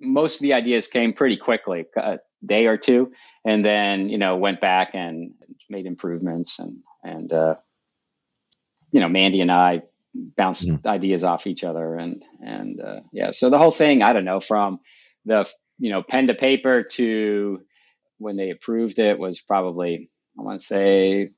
most 0.00 0.36
of 0.36 0.40
the 0.40 0.54
ideas 0.54 0.88
came 0.88 1.12
pretty 1.12 1.36
quickly, 1.36 1.86
a 1.96 2.18
day 2.44 2.66
or 2.66 2.76
two, 2.76 3.12
and 3.44 3.64
then 3.64 4.08
you 4.08 4.18
know 4.18 4.36
went 4.36 4.60
back 4.60 4.90
and 4.94 5.32
made 5.68 5.86
improvements 5.86 6.58
and 6.58 6.78
and 7.04 7.32
uh, 7.32 7.56
you 8.90 9.00
know 9.00 9.08
Mandy 9.08 9.40
and 9.40 9.52
I 9.52 9.82
bounced 10.14 10.68
mm-hmm. 10.68 10.88
ideas 10.88 11.24
off 11.24 11.46
each 11.46 11.62
other 11.62 11.96
and 11.96 12.24
and 12.40 12.80
uh, 12.80 13.00
yeah, 13.12 13.30
so 13.32 13.50
the 13.50 13.58
whole 13.58 13.70
thing 13.70 14.02
I 14.02 14.12
don't 14.12 14.24
know 14.24 14.40
from 14.40 14.80
the 15.24 15.48
you 15.78 15.90
know 15.90 16.02
pen 16.02 16.26
to 16.28 16.34
paper 16.34 16.82
to 16.82 17.60
when 18.18 18.36
they 18.36 18.50
approved 18.50 18.98
it 18.98 19.18
was 19.18 19.40
probably 19.40 20.08
I 20.38 20.42
want 20.42 20.60
to 20.60 20.66
say 20.66 21.28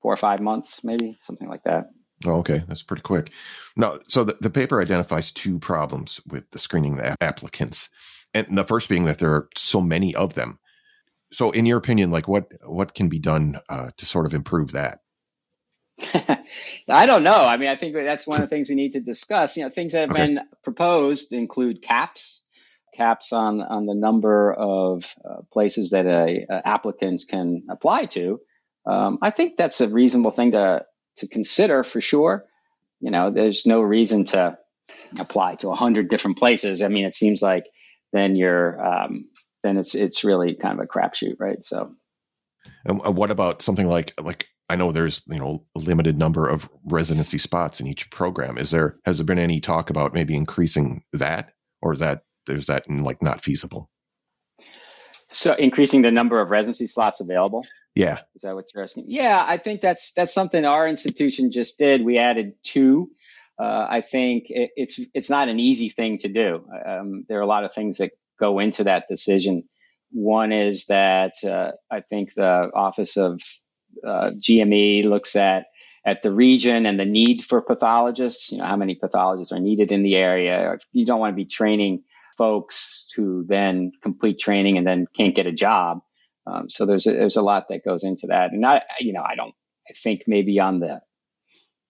four 0.00 0.12
or 0.12 0.16
five 0.16 0.40
months, 0.40 0.82
maybe 0.82 1.12
something 1.12 1.48
like 1.48 1.64
that. 1.64 1.90
Oh, 2.24 2.38
okay, 2.38 2.62
that's 2.68 2.82
pretty 2.82 3.02
quick. 3.02 3.30
No, 3.76 3.98
so 4.08 4.24
the, 4.24 4.36
the 4.40 4.50
paper 4.50 4.82
identifies 4.82 5.32
two 5.32 5.58
problems 5.58 6.20
with 6.26 6.50
the 6.50 6.58
screening 6.58 7.00
applicants, 7.20 7.88
and 8.34 8.58
the 8.58 8.64
first 8.64 8.88
being 8.88 9.06
that 9.06 9.18
there 9.18 9.30
are 9.30 9.48
so 9.56 9.80
many 9.80 10.14
of 10.14 10.34
them. 10.34 10.58
So, 11.32 11.50
in 11.50 11.64
your 11.64 11.78
opinion, 11.78 12.10
like 12.10 12.28
what 12.28 12.50
what 12.64 12.94
can 12.94 13.08
be 13.08 13.18
done 13.18 13.58
uh, 13.68 13.90
to 13.96 14.06
sort 14.06 14.26
of 14.26 14.34
improve 14.34 14.72
that? 14.72 15.00
I 16.88 17.06
don't 17.06 17.22
know. 17.22 17.42
I 17.42 17.56
mean, 17.56 17.68
I 17.68 17.76
think 17.76 17.94
that's 17.94 18.26
one 18.26 18.42
of 18.42 18.48
the 18.48 18.54
things 18.54 18.68
we 18.68 18.74
need 18.74 18.92
to 18.94 19.00
discuss. 19.00 19.56
You 19.56 19.64
know, 19.64 19.70
things 19.70 19.92
that 19.92 20.00
have 20.00 20.10
okay. 20.10 20.26
been 20.26 20.40
proposed 20.62 21.32
include 21.32 21.82
caps, 21.82 22.42
caps 22.94 23.32
on 23.32 23.60
on 23.60 23.86
the 23.86 23.94
number 23.94 24.52
of 24.52 25.14
uh, 25.24 25.42
places 25.52 25.90
that 25.90 26.06
a, 26.06 26.46
a, 26.48 26.68
applicant 26.68 27.24
can 27.28 27.64
apply 27.70 28.06
to. 28.06 28.40
Um, 28.86 29.18
I 29.22 29.30
think 29.30 29.56
that's 29.56 29.80
a 29.80 29.88
reasonable 29.88 30.30
thing 30.30 30.52
to 30.52 30.84
to 31.16 31.28
consider 31.28 31.84
for 31.84 32.00
sure. 32.00 32.46
You 33.00 33.10
know, 33.10 33.30
there's 33.30 33.66
no 33.66 33.80
reason 33.80 34.24
to 34.26 34.58
apply 35.18 35.56
to 35.56 35.70
a 35.70 35.74
hundred 35.74 36.08
different 36.08 36.38
places. 36.38 36.82
I 36.82 36.88
mean, 36.88 37.04
it 37.04 37.14
seems 37.14 37.42
like 37.42 37.66
then 38.12 38.36
you're 38.36 38.84
um, 38.84 39.26
then 39.62 39.76
it's 39.76 39.94
it's 39.94 40.24
really 40.24 40.54
kind 40.54 40.78
of 40.78 40.84
a 40.84 40.88
crapshoot, 40.88 41.36
right? 41.38 41.62
So, 41.64 41.90
and 42.84 43.00
what 43.16 43.30
about 43.30 43.62
something 43.62 43.86
like 43.86 44.12
like 44.20 44.46
I 44.70 44.76
know 44.76 44.92
there's 44.92 45.22
you 45.26 45.38
know 45.38 45.66
a 45.76 45.80
limited 45.80 46.16
number 46.16 46.48
of 46.48 46.68
residency 46.84 47.38
spots 47.38 47.80
in 47.80 47.86
each 47.86 48.08
program. 48.10 48.56
Is 48.56 48.70
there 48.70 48.98
has 49.04 49.18
there 49.18 49.26
been 49.26 49.38
any 49.38 49.60
talk 49.60 49.90
about 49.90 50.14
maybe 50.14 50.36
increasing 50.36 51.02
that, 51.12 51.52
or 51.82 51.92
is 51.92 51.98
that 51.98 52.22
there's 52.46 52.66
that 52.66 52.88
like 52.88 53.22
not 53.22 53.42
feasible? 53.42 53.90
So 55.28 55.54
increasing 55.54 56.02
the 56.02 56.10
number 56.10 56.40
of 56.40 56.50
residency 56.50 56.86
slots 56.86 57.20
available. 57.20 57.66
Yeah, 57.94 58.18
is 58.34 58.42
that 58.42 58.54
what 58.54 58.66
you're 58.74 58.82
asking? 58.82 59.04
Yeah, 59.08 59.44
I 59.46 59.56
think 59.56 59.80
that's 59.80 60.12
that's 60.12 60.32
something 60.32 60.64
our 60.64 60.86
institution 60.86 61.52
just 61.52 61.78
did. 61.78 62.04
We 62.04 62.18
added 62.18 62.52
two. 62.62 63.10
Uh, 63.58 63.86
I 63.88 64.00
think 64.00 64.44
it, 64.48 64.70
it's 64.76 65.00
it's 65.12 65.30
not 65.30 65.48
an 65.48 65.60
easy 65.60 65.88
thing 65.88 66.18
to 66.18 66.28
do. 66.28 66.64
Um, 66.86 67.24
there 67.28 67.38
are 67.38 67.42
a 67.42 67.46
lot 67.46 67.64
of 67.64 67.72
things 67.72 67.98
that 67.98 68.12
go 68.38 68.58
into 68.58 68.84
that 68.84 69.06
decision. 69.08 69.64
One 70.12 70.52
is 70.52 70.86
that 70.86 71.34
uh, 71.44 71.72
I 71.90 72.00
think 72.00 72.34
the 72.34 72.70
Office 72.74 73.16
of 73.16 73.40
uh, 74.06 74.30
GME 74.38 75.04
looks 75.04 75.36
at 75.36 75.66
at 76.06 76.22
the 76.22 76.32
region 76.32 76.86
and 76.86 76.98
the 76.98 77.04
need 77.04 77.42
for 77.42 77.60
pathologists. 77.60 78.50
You 78.50 78.58
know, 78.58 78.64
how 78.64 78.76
many 78.76 78.94
pathologists 78.94 79.52
are 79.52 79.60
needed 79.60 79.92
in 79.92 80.02
the 80.02 80.16
area. 80.16 80.78
You 80.92 81.04
don't 81.04 81.20
want 81.20 81.32
to 81.32 81.36
be 81.36 81.44
training 81.44 82.02
folks 82.40 83.06
who 83.14 83.44
then 83.46 83.92
complete 84.00 84.38
training 84.38 84.78
and 84.78 84.86
then 84.86 85.06
can't 85.14 85.34
get 85.34 85.46
a 85.46 85.52
job. 85.52 86.00
Um, 86.46 86.70
so 86.70 86.86
there's 86.86 87.06
a, 87.06 87.12
there's 87.12 87.36
a 87.36 87.42
lot 87.42 87.66
that 87.68 87.84
goes 87.84 88.02
into 88.02 88.28
that, 88.28 88.52
and 88.52 88.64
I 88.64 88.82
you 88.98 89.12
know 89.12 89.22
I 89.22 89.34
don't 89.34 89.54
I 89.86 89.92
think 89.92 90.22
maybe 90.26 90.58
on 90.58 90.80
the 90.80 91.02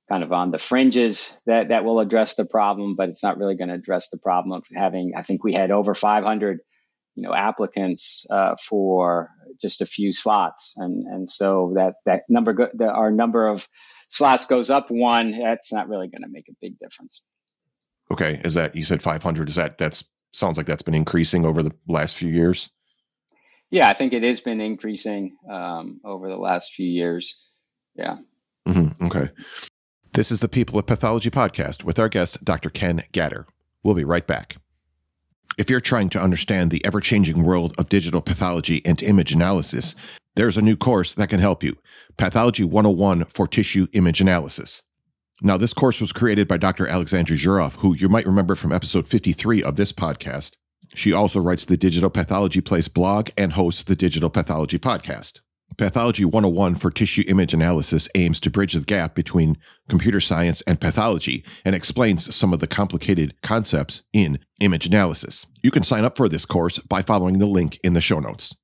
kind 0.08 0.24
of 0.24 0.32
on 0.32 0.50
the 0.50 0.58
fringes 0.58 1.32
that 1.46 1.68
that 1.68 1.84
will 1.84 2.00
address 2.00 2.34
the 2.34 2.44
problem, 2.44 2.96
but 2.96 3.08
it's 3.08 3.22
not 3.22 3.38
really 3.38 3.54
going 3.54 3.68
to 3.68 3.76
address 3.76 4.08
the 4.08 4.18
problem 4.18 4.52
of 4.52 4.64
having. 4.74 5.12
I 5.16 5.22
think 5.22 5.44
we 5.44 5.54
had 5.54 5.70
over 5.70 5.94
500 5.94 6.58
you 7.14 7.22
know 7.22 7.32
applicants 7.32 8.26
uh, 8.28 8.56
for 8.56 9.30
just 9.60 9.82
a 9.82 9.86
few 9.86 10.12
slots, 10.12 10.74
and 10.76 11.06
and 11.06 11.30
so 11.30 11.74
that 11.76 11.94
that 12.06 12.24
number 12.28 12.54
go, 12.54 12.68
the, 12.74 12.90
our 12.90 13.12
number 13.12 13.46
of 13.46 13.68
slots 14.08 14.46
goes 14.46 14.68
up 14.68 14.90
one. 14.90 15.30
That's 15.30 15.72
not 15.72 15.88
really 15.88 16.08
going 16.08 16.22
to 16.22 16.28
make 16.28 16.48
a 16.48 16.56
big 16.60 16.76
difference. 16.80 17.24
Okay, 18.10 18.40
is 18.44 18.54
that 18.54 18.74
you 18.74 18.82
said 18.82 19.00
500? 19.00 19.48
Is 19.48 19.54
that 19.54 19.78
that's 19.78 20.02
sounds 20.32 20.56
like 20.56 20.66
that's 20.66 20.82
been 20.82 20.94
increasing 20.94 21.44
over 21.44 21.62
the 21.62 21.74
last 21.88 22.16
few 22.16 22.28
years? 22.28 22.70
Yeah, 23.70 23.88
I 23.88 23.94
think 23.94 24.12
it 24.12 24.22
has 24.24 24.40
been 24.40 24.60
increasing 24.60 25.36
um, 25.50 26.00
over 26.04 26.28
the 26.28 26.36
last 26.36 26.72
few 26.72 26.88
years. 26.88 27.36
Yeah. 27.94 28.18
Mm-hmm. 28.66 29.06
Okay. 29.06 29.30
This 30.12 30.32
is 30.32 30.40
the 30.40 30.48
People 30.48 30.78
of 30.78 30.86
Pathology 30.86 31.30
podcast 31.30 31.84
with 31.84 31.98
our 31.98 32.08
guest, 32.08 32.44
Dr. 32.44 32.68
Ken 32.68 33.02
Gatter. 33.12 33.46
We'll 33.84 33.94
be 33.94 34.04
right 34.04 34.26
back. 34.26 34.56
If 35.56 35.70
you're 35.70 35.80
trying 35.80 36.08
to 36.10 36.22
understand 36.22 36.70
the 36.70 36.84
ever 36.84 37.00
changing 37.00 37.44
world 37.44 37.74
of 37.78 37.88
digital 37.88 38.20
pathology 38.20 38.82
and 38.84 39.00
image 39.02 39.32
analysis, 39.32 39.94
there's 40.34 40.56
a 40.56 40.62
new 40.62 40.76
course 40.76 41.14
that 41.14 41.28
can 41.28 41.40
help 41.40 41.62
you 41.62 41.74
Pathology 42.16 42.64
101 42.64 43.26
for 43.26 43.46
Tissue 43.46 43.86
Image 43.92 44.20
Analysis. 44.20 44.82
Now, 45.42 45.56
this 45.56 45.72
course 45.72 46.00
was 46.00 46.12
created 46.12 46.46
by 46.46 46.58
Dr. 46.58 46.86
Aleksandra 46.86 47.38
Zuraw, 47.38 47.74
who 47.76 47.96
you 47.96 48.08
might 48.10 48.26
remember 48.26 48.54
from 48.54 48.72
episode 48.72 49.08
53 49.08 49.62
of 49.62 49.76
this 49.76 49.90
podcast. 49.90 50.56
She 50.94 51.12
also 51.12 51.40
writes 51.40 51.64
the 51.64 51.78
Digital 51.78 52.10
Pathology 52.10 52.60
Place 52.60 52.88
blog 52.88 53.30
and 53.38 53.52
hosts 53.52 53.84
the 53.84 53.96
Digital 53.96 54.28
Pathology 54.28 54.78
podcast. 54.78 55.40
Pathology 55.78 56.24
101 56.24 56.74
for 56.74 56.90
tissue 56.90 57.22
image 57.28 57.54
analysis 57.54 58.08
aims 58.14 58.38
to 58.40 58.50
bridge 58.50 58.74
the 58.74 58.80
gap 58.80 59.14
between 59.14 59.56
computer 59.88 60.20
science 60.20 60.60
and 60.62 60.80
pathology 60.80 61.44
and 61.64 61.74
explains 61.74 62.34
some 62.34 62.52
of 62.52 62.58
the 62.58 62.66
complicated 62.66 63.34
concepts 63.40 64.02
in 64.12 64.40
image 64.60 64.86
analysis. 64.86 65.46
You 65.62 65.70
can 65.70 65.84
sign 65.84 66.04
up 66.04 66.16
for 66.16 66.28
this 66.28 66.44
course 66.44 66.80
by 66.80 67.00
following 67.02 67.38
the 67.38 67.46
link 67.46 67.78
in 67.82 67.94
the 67.94 68.00
show 68.00 68.18
notes. 68.18 68.54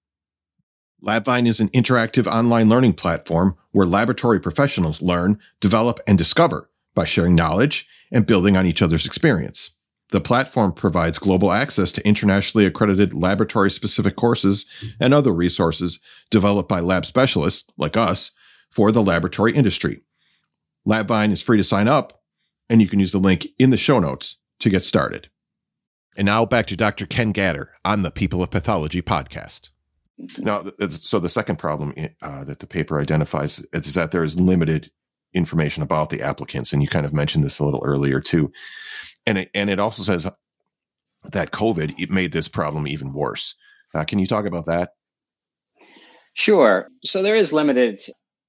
LabVine 1.06 1.46
is 1.46 1.60
an 1.60 1.68
interactive 1.68 2.26
online 2.26 2.68
learning 2.68 2.94
platform 2.94 3.56
where 3.70 3.86
laboratory 3.86 4.40
professionals 4.40 5.00
learn, 5.00 5.38
develop, 5.60 6.00
and 6.06 6.18
discover 6.18 6.68
by 6.96 7.04
sharing 7.04 7.36
knowledge 7.36 7.86
and 8.10 8.26
building 8.26 8.56
on 8.56 8.66
each 8.66 8.82
other's 8.82 9.06
experience. 9.06 9.70
The 10.10 10.20
platform 10.20 10.72
provides 10.72 11.18
global 11.18 11.52
access 11.52 11.92
to 11.92 12.06
internationally 12.06 12.66
accredited 12.66 13.14
laboratory 13.14 13.70
specific 13.70 14.16
courses 14.16 14.66
and 14.98 15.14
other 15.14 15.32
resources 15.32 16.00
developed 16.30 16.68
by 16.68 16.80
lab 16.80 17.06
specialists 17.06 17.70
like 17.76 17.96
us 17.96 18.32
for 18.70 18.90
the 18.90 19.02
laboratory 19.02 19.52
industry. 19.52 20.00
LabVine 20.88 21.30
is 21.30 21.42
free 21.42 21.56
to 21.56 21.64
sign 21.64 21.86
up, 21.86 22.20
and 22.68 22.82
you 22.82 22.88
can 22.88 22.98
use 22.98 23.12
the 23.12 23.18
link 23.18 23.46
in 23.60 23.70
the 23.70 23.76
show 23.76 24.00
notes 24.00 24.38
to 24.58 24.70
get 24.70 24.84
started. 24.84 25.28
And 26.16 26.26
now 26.26 26.46
back 26.46 26.66
to 26.66 26.76
Dr. 26.76 27.06
Ken 27.06 27.32
Gatter 27.32 27.68
on 27.84 28.02
the 28.02 28.10
People 28.10 28.42
of 28.42 28.50
Pathology 28.50 29.02
podcast. 29.02 29.70
Now, 30.38 30.64
so 30.88 31.18
the 31.18 31.28
second 31.28 31.56
problem 31.56 31.94
uh, 32.22 32.44
that 32.44 32.60
the 32.60 32.66
paper 32.66 32.98
identifies 32.98 33.64
is 33.72 33.94
that 33.94 34.12
there 34.12 34.22
is 34.22 34.40
limited 34.40 34.90
information 35.34 35.82
about 35.82 36.08
the 36.08 36.22
applicants, 36.22 36.72
and 36.72 36.82
you 36.82 36.88
kind 36.88 37.04
of 37.04 37.12
mentioned 37.12 37.44
this 37.44 37.58
a 37.58 37.64
little 37.64 37.82
earlier 37.84 38.20
too 38.20 38.50
and 39.26 39.38
it, 39.38 39.50
and 39.54 39.68
it 39.68 39.80
also 39.80 40.02
says 40.02 40.28
that 41.32 41.50
COVID 41.50 41.98
it 41.98 42.10
made 42.10 42.32
this 42.32 42.48
problem 42.48 42.86
even 42.86 43.12
worse. 43.12 43.54
Uh, 43.94 44.04
can 44.04 44.18
you 44.18 44.26
talk 44.26 44.46
about 44.46 44.66
that? 44.66 44.90
Sure. 46.32 46.88
So 47.04 47.22
there 47.22 47.36
is 47.36 47.52
limited 47.52 48.00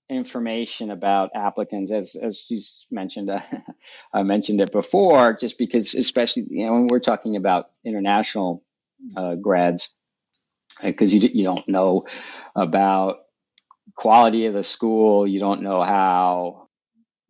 information 0.10 0.92
about 0.92 1.32
applicants, 1.36 1.92
as 1.92 2.16
as 2.16 2.46
you 2.50 2.60
mentioned. 2.92 3.30
Uh, 3.30 3.42
I 4.14 4.24
mentioned 4.24 4.62
it 4.62 4.72
before, 4.72 5.34
just 5.34 5.58
because, 5.58 5.96
especially 5.96 6.46
you 6.50 6.66
know, 6.66 6.74
when 6.74 6.88
we're 6.88 7.00
talking 7.00 7.36
about 7.36 7.68
international 7.86 8.64
uh, 9.16 9.36
grads, 9.36 9.96
because 10.84 11.14
you 11.14 11.30
you 11.34 11.44
don't 11.44 11.68
know 11.68 12.06
about 12.56 13.18
quality 13.96 14.46
of 14.46 14.54
the 14.54 14.64
school, 14.64 15.28
you 15.28 15.40
don't 15.40 15.62
know 15.62 15.84
how 15.84 16.68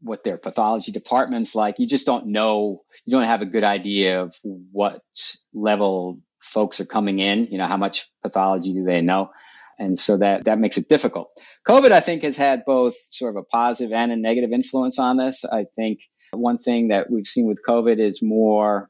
what 0.02 0.24
their 0.24 0.38
pathology 0.38 0.92
department's 0.92 1.56
like. 1.56 1.80
You 1.80 1.88
just 1.88 2.06
don't 2.06 2.28
know, 2.28 2.84
you 3.06 3.12
don't 3.12 3.24
have 3.24 3.42
a 3.42 3.46
good 3.46 3.64
idea 3.64 4.22
of 4.22 4.36
what 4.44 5.02
level 5.54 6.20
folks 6.40 6.80
are 6.80 6.86
coming 6.86 7.20
in, 7.20 7.48
you 7.52 7.58
know, 7.58 7.68
how 7.68 7.78
much 7.78 8.08
pathology 8.24 8.74
do 8.74 8.84
they 8.84 9.02
know? 9.02 9.32
And 9.80 9.98
so 9.98 10.18
that, 10.18 10.46
that 10.46 10.60
makes 10.60 10.78
it 10.78 10.90
difficult. 10.90 11.30
COVID, 11.68 11.92
I 11.92 12.00
think, 12.00 12.24
has 12.24 12.38
had 12.38 12.66
both 12.66 12.96
sort 13.12 13.36
of 13.36 13.42
a 13.42 13.44
positive 13.44 13.94
and 13.94 14.12
a 14.12 14.16
negative 14.16 14.52
influence 14.52 14.98
on 14.98 15.18
this. 15.18 15.46
I 15.46 15.66
think 15.76 16.00
one 16.32 16.58
thing 16.58 16.88
that 16.88 17.12
we've 17.12 17.28
seen 17.28 17.48
with 17.48 17.62
COVID 17.68 18.00
is 18.00 18.24
more 18.24 18.90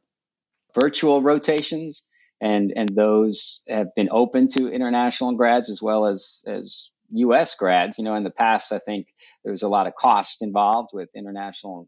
virtual 0.80 1.22
rotations 1.22 2.07
and, 2.39 2.73
and 2.76 2.89
those 2.89 3.62
have 3.67 3.95
been 3.95 4.10
open 4.12 4.47
to 4.50 4.71
international 4.71 5.34
grads 5.34 5.69
as 5.69 5.82
well 5.82 6.06
as, 6.06 6.43
as 6.47 6.89
U.S. 7.12 7.56
grads. 7.56 7.97
You 7.97 8.04
know, 8.04 8.15
in 8.15 8.23
the 8.23 8.30
past, 8.30 8.71
I 8.71 8.80
think 8.80 9.08
there 9.43 9.52
was 9.52 9.63
a 9.63 9.69
lot 9.69 9.88
of 9.88 9.95
cost 9.95 10.41
involved 10.41 10.91
with 10.93 11.10
international 11.15 11.88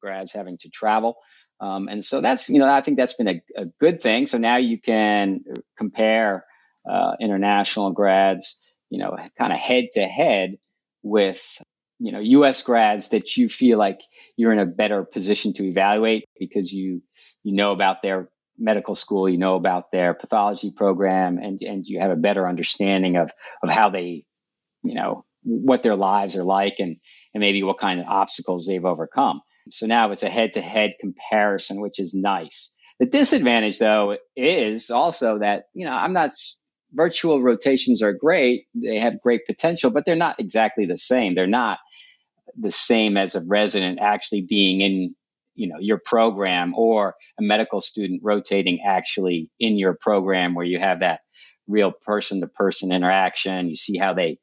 grads 0.00 0.32
having 0.32 0.58
to 0.58 0.68
travel. 0.68 1.16
Um, 1.60 1.88
and 1.88 2.04
so 2.04 2.20
that's, 2.20 2.48
you 2.48 2.58
know, 2.58 2.68
I 2.68 2.82
think 2.82 2.96
that's 2.96 3.14
been 3.14 3.28
a, 3.28 3.42
a 3.56 3.64
good 3.80 4.00
thing. 4.00 4.26
So 4.26 4.38
now 4.38 4.56
you 4.58 4.80
can 4.80 5.40
compare 5.76 6.44
uh, 6.88 7.16
international 7.20 7.92
grads, 7.92 8.56
you 8.90 8.98
know, 8.98 9.16
kind 9.36 9.52
of 9.52 9.58
head 9.58 9.88
to 9.94 10.04
head 10.04 10.58
with, 11.02 11.60
you 11.98 12.12
know, 12.12 12.20
U.S. 12.20 12.62
grads 12.62 13.08
that 13.08 13.36
you 13.36 13.48
feel 13.48 13.78
like 13.78 14.00
you're 14.36 14.52
in 14.52 14.60
a 14.60 14.66
better 14.66 15.04
position 15.04 15.52
to 15.54 15.64
evaluate 15.64 16.24
because 16.38 16.72
you, 16.72 17.02
you 17.42 17.54
know 17.54 17.72
about 17.72 18.02
their 18.02 18.28
medical 18.58 18.94
school, 18.94 19.28
you 19.28 19.38
know 19.38 19.54
about 19.54 19.92
their 19.92 20.14
pathology 20.14 20.70
program, 20.70 21.38
and, 21.38 21.60
and 21.62 21.86
you 21.86 22.00
have 22.00 22.10
a 22.10 22.16
better 22.16 22.48
understanding 22.48 23.16
of, 23.16 23.30
of 23.62 23.70
how 23.70 23.90
they 23.90 24.24
you 24.82 24.94
know, 24.94 25.24
what 25.42 25.82
their 25.82 25.96
lives 25.96 26.36
are 26.36 26.44
like 26.44 26.76
and, 26.78 26.96
and 27.34 27.40
maybe 27.40 27.62
what 27.62 27.78
kind 27.78 28.00
of 28.00 28.06
obstacles 28.06 28.66
they've 28.66 28.84
overcome. 28.84 29.40
So 29.70 29.86
now 29.86 30.10
it's 30.10 30.22
a 30.22 30.30
head 30.30 30.54
to 30.54 30.60
head 30.60 30.94
comparison, 31.00 31.80
which 31.80 31.98
is 31.98 32.14
nice. 32.14 32.72
The 32.98 33.06
disadvantage 33.06 33.78
though 33.78 34.16
is 34.36 34.90
also 34.90 35.38
that, 35.40 35.64
you 35.74 35.86
know, 35.86 35.92
I'm 35.92 36.12
not 36.12 36.30
virtual 36.92 37.42
rotations 37.42 38.02
are 38.02 38.12
great. 38.12 38.64
They 38.74 38.98
have 38.98 39.20
great 39.20 39.46
potential, 39.46 39.90
but 39.90 40.04
they're 40.04 40.16
not 40.16 40.40
exactly 40.40 40.86
the 40.86 40.96
same. 40.96 41.34
They're 41.34 41.46
not 41.46 41.78
the 42.58 42.72
same 42.72 43.16
as 43.16 43.34
a 43.34 43.44
resident 43.46 43.98
actually 44.00 44.46
being 44.48 44.80
in, 44.80 45.14
you 45.58 45.68
know, 45.68 45.78
your 45.78 45.98
program 45.98 46.74
or 46.76 47.14
a 47.38 47.42
medical 47.42 47.80
student 47.80 48.20
rotating 48.22 48.80
actually 48.86 49.50
in 49.58 49.78
your 49.78 49.94
program 50.00 50.54
where 50.54 50.64
you 50.64 50.78
have 50.78 51.00
that 51.00 51.20
real 51.66 51.92
person 51.92 52.40
to 52.40 52.46
person 52.46 52.92
interaction. 52.92 53.68
You 53.68 53.76
see 53.76 53.98
how 53.98 54.14
they 54.14 54.38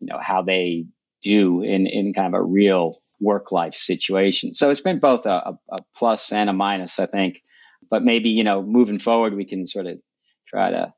you 0.00 0.06
know 0.06 0.18
how 0.20 0.42
they 0.42 0.86
do 1.24 1.62
in, 1.62 1.86
in 1.86 2.12
kind 2.12 2.34
of 2.34 2.40
a 2.40 2.44
real 2.44 2.96
work 3.18 3.50
life 3.50 3.74
situation. 3.74 4.54
So 4.54 4.70
it's 4.70 4.82
been 4.82 5.00
both 5.00 5.26
a, 5.26 5.56
a, 5.70 5.78
plus 5.96 6.32
and 6.32 6.50
a 6.50 6.52
minus, 6.52 6.98
I 6.98 7.06
think. 7.06 7.42
But 7.90 8.04
maybe, 8.04 8.28
you 8.30 8.44
know, 8.44 8.62
moving 8.62 8.98
forward, 8.98 9.34
we 9.34 9.46
can 9.46 9.66
sort 9.66 9.86
of 9.86 10.00
try 10.46 10.70
to 10.70 10.92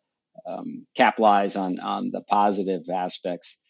um, 0.47 0.87
capitalize 0.97 1.57
on, 1.57 1.79
on 1.79 2.11
the 2.11 2.23
positive 2.23 2.83
aspects 2.93 3.63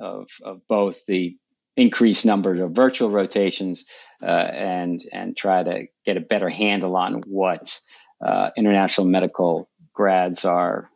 of, 0.00 0.28
of 0.42 0.60
both 0.68 1.04
the 1.06 1.36
increased 1.78 2.26
numbers 2.26 2.60
of 2.60 2.72
virtual 2.72 3.08
rotations 3.08 3.86
uh, 4.22 4.26
and, 4.26 5.00
and 5.12 5.36
try 5.36 5.62
to 5.62 5.86
get 6.04 6.16
a 6.16 6.20
better 6.20 6.48
handle 6.48 6.96
on 6.96 7.22
what 7.26 7.78
uh, 8.20 8.50
international 8.56 9.06
medical 9.06 9.70
grads 9.92 10.44
are, 10.44 10.90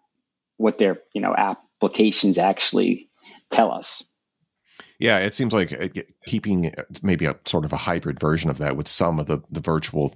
what 0.57 0.79
their, 0.79 0.99
you 1.15 1.21
know, 1.21 1.35
applications 1.37 2.37
actually 2.37 3.09
tell 3.49 3.71
us. 3.71 4.05
Yeah, 4.99 5.19
it 5.19 5.35
seems 5.35 5.53
like 5.53 5.73
uh, 5.73 5.89
keeping 6.27 6.73
maybe 7.03 7.27
a 7.27 7.37
sort 7.47 7.65
of 7.65 7.73
a 7.73 7.77
hybrid 7.77 8.19
version 8.19 8.51
of 8.51 8.59
that 8.59 8.77
with 8.77 8.89
some 8.89 9.21
of 9.21 9.27
the, 9.27 9.41
the 9.51 9.61
virtual 9.61 10.15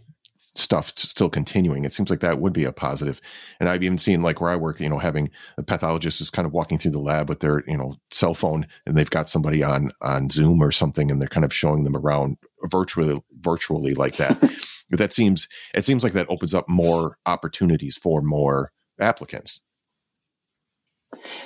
stuff 0.59 0.93
still 0.97 1.29
continuing. 1.29 1.85
It 1.85 1.95
seems 1.95 2.11
like 2.11 2.21
that 2.21 2.41
would 2.41 2.53
be 2.53 2.65
a 2.65 2.73
positive. 2.73 3.21
And 3.61 3.69
I've 3.69 3.83
even 3.83 3.99
seen 3.99 4.23
like 4.23 4.41
where 4.41 4.51
I 4.51 4.57
work, 4.57 4.81
you 4.81 4.89
know, 4.89 4.99
having 4.99 5.31
a 5.59 5.63
pathologist 5.63 6.21
is 6.21 6.31
kind 6.31 6.47
of 6.47 6.53
walking 6.53 6.79
through 6.79 6.93
the 6.93 6.99
lab 6.99 7.29
with 7.29 7.41
their, 7.41 7.63
you 7.67 7.77
know, 7.77 7.97
cell 8.11 8.35
phone 8.35 8.67
and 8.87 8.97
they've 8.97 9.11
got 9.11 9.29
somebody 9.29 9.63
on 9.63 9.91
on 10.01 10.31
Zoom 10.31 10.63
or 10.63 10.73
something 10.73 11.11
and 11.11 11.21
they're 11.21 11.29
kind 11.29 11.45
of 11.45 11.53
showing 11.53 11.85
them 11.85 11.97
around 11.97 12.37
virtually 12.65 13.21
virtually 13.41 13.95
like 13.95 14.17
that. 14.17 14.39
But 14.89 15.01
that 15.01 15.13
seems 15.13 15.49
it 15.75 15.85
seems 15.85 16.05
like 16.05 16.13
that 16.13 16.31
opens 16.31 16.55
up 16.55 16.69
more 16.69 17.19
opportunities 17.27 17.97
for 17.97 18.23
more 18.23 18.71
applicants. 19.01 19.61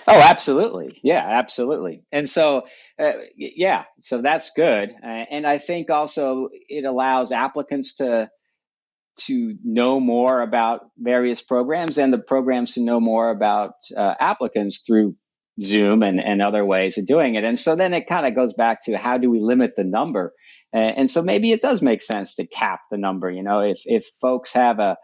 Oh, 0.06 0.20
absolutely. 0.20 1.00
Yeah, 1.02 1.24
absolutely. 1.24 2.02
And 2.12 2.28
so, 2.28 2.66
uh, 2.98 3.12
yeah, 3.36 3.84
so 3.98 4.20
that's 4.20 4.50
good. 4.50 4.92
Uh, 5.02 5.06
and 5.06 5.46
I 5.46 5.58
think 5.58 5.90
also 5.90 6.48
it 6.68 6.84
allows 6.84 7.32
applicants 7.32 7.94
to 7.94 8.30
to 9.26 9.56
know 9.64 10.00
more 10.00 10.40
about 10.40 10.82
various 10.98 11.40
programs 11.42 11.98
and 11.98 12.12
the 12.12 12.18
programs 12.18 12.74
to 12.74 12.80
know 12.80 13.00
more 13.00 13.30
about 13.30 13.72
uh, 13.96 14.14
applicants 14.18 14.80
through 14.80 15.16
Zoom 15.60 16.02
and, 16.02 16.24
and 16.24 16.40
other 16.40 16.64
ways 16.64 16.96
of 16.96 17.06
doing 17.06 17.34
it. 17.34 17.44
And 17.44 17.58
so 17.58 17.76
then 17.76 17.92
it 17.92 18.06
kind 18.06 18.26
of 18.26 18.34
goes 18.34 18.54
back 18.54 18.84
to 18.84 18.96
how 18.96 19.18
do 19.18 19.30
we 19.30 19.40
limit 19.40 19.74
the 19.76 19.84
number? 19.84 20.32
and 20.72 21.10
so 21.10 21.20
maybe 21.20 21.50
it 21.50 21.62
does 21.62 21.82
make 21.82 22.00
sense 22.00 22.36
to 22.36 22.46
cap 22.46 22.80
the 22.92 22.96
number. 22.96 23.28
You 23.28 23.42
know, 23.42 23.58
if 23.60 23.80
if 23.86 24.06
folks 24.20 24.52
have 24.52 24.78
a 24.78 24.96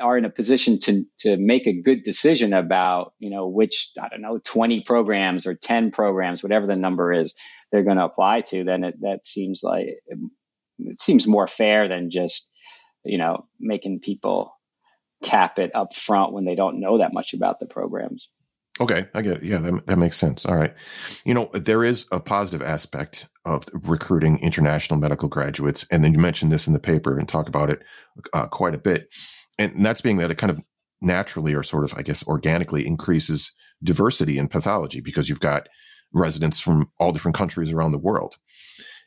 are 0.00 0.18
in 0.18 0.24
a 0.24 0.30
position 0.30 0.78
to 0.80 1.04
to 1.18 1.36
make 1.36 1.66
a 1.66 1.80
good 1.80 2.02
decision 2.02 2.52
about 2.52 3.12
you 3.18 3.30
know 3.30 3.48
which 3.48 3.90
I 4.00 4.08
don't 4.08 4.22
know 4.22 4.38
20 4.42 4.82
programs 4.82 5.46
or 5.46 5.54
10 5.54 5.90
programs 5.90 6.42
whatever 6.42 6.66
the 6.66 6.76
number 6.76 7.12
is 7.12 7.34
they're 7.70 7.84
going 7.84 7.98
to 7.98 8.04
apply 8.04 8.42
to 8.42 8.64
then 8.64 8.84
it, 8.84 8.94
that 9.02 9.26
seems 9.26 9.60
like 9.62 9.86
it 10.78 11.00
seems 11.00 11.26
more 11.26 11.46
fair 11.46 11.88
than 11.88 12.10
just 12.10 12.50
you 13.04 13.18
know 13.18 13.46
making 13.60 14.00
people 14.00 14.52
cap 15.22 15.58
it 15.58 15.74
up 15.74 15.94
front 15.94 16.32
when 16.32 16.44
they 16.44 16.54
don't 16.54 16.80
know 16.80 16.98
that 16.98 17.14
much 17.14 17.34
about 17.34 17.60
the 17.60 17.66
programs. 17.66 18.32
Okay, 18.80 19.06
I 19.14 19.22
get 19.22 19.36
it. 19.38 19.42
Yeah, 19.44 19.58
that, 19.58 19.86
that 19.86 19.98
makes 19.98 20.16
sense. 20.16 20.44
All 20.44 20.56
right. 20.56 20.74
You 21.24 21.32
know, 21.32 21.48
there 21.52 21.84
is 21.84 22.06
a 22.10 22.18
positive 22.18 22.60
aspect 22.60 23.28
of 23.44 23.64
recruiting 23.84 24.40
international 24.40 24.98
medical 24.98 25.28
graduates. 25.28 25.86
And 25.92 26.02
then 26.02 26.12
you 26.12 26.18
mentioned 26.18 26.50
this 26.50 26.66
in 26.66 26.72
the 26.72 26.80
paper 26.80 27.16
and 27.16 27.28
talk 27.28 27.48
about 27.48 27.70
it 27.70 27.82
uh, 28.32 28.48
quite 28.48 28.74
a 28.74 28.78
bit 28.78 29.08
and 29.58 29.84
that's 29.84 30.00
being 30.00 30.18
that 30.18 30.30
it 30.30 30.38
kind 30.38 30.50
of 30.50 30.60
naturally 31.00 31.54
or 31.54 31.62
sort 31.62 31.84
of, 31.84 31.94
I 31.96 32.02
guess, 32.02 32.26
organically 32.26 32.86
increases 32.86 33.52
diversity 33.82 34.38
in 34.38 34.48
pathology 34.48 35.00
because 35.00 35.28
you've 35.28 35.40
got 35.40 35.68
residents 36.12 36.60
from 36.60 36.90
all 36.98 37.12
different 37.12 37.36
countries 37.36 37.72
around 37.72 37.92
the 37.92 37.98
world. 37.98 38.36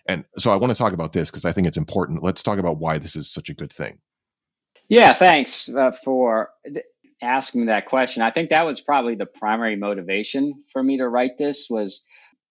And 0.07 0.25
so 0.37 0.51
I 0.51 0.55
want 0.55 0.71
to 0.71 0.77
talk 0.77 0.93
about 0.93 1.13
this 1.13 1.29
because 1.29 1.45
I 1.45 1.51
think 1.51 1.67
it's 1.67 1.77
important. 1.77 2.23
Let's 2.23 2.43
talk 2.43 2.59
about 2.59 2.79
why 2.79 2.97
this 2.97 3.15
is 3.15 3.29
such 3.29 3.49
a 3.49 3.53
good 3.53 3.71
thing. 3.71 3.99
Yeah, 4.89 5.13
thanks 5.13 5.69
uh, 5.69 5.91
for 5.91 6.49
asking 7.21 7.65
that 7.65 7.87
question. 7.87 8.23
I 8.23 8.31
think 8.31 8.51
that 8.51 8.65
was 8.65 8.79
probably 8.79 9.15
the 9.15 9.25
primary 9.25 9.75
motivation 9.75 10.63
for 10.71 10.81
me 10.81 10.97
to 10.97 11.09
write 11.09 11.37
this 11.37 11.67
was 11.69 12.03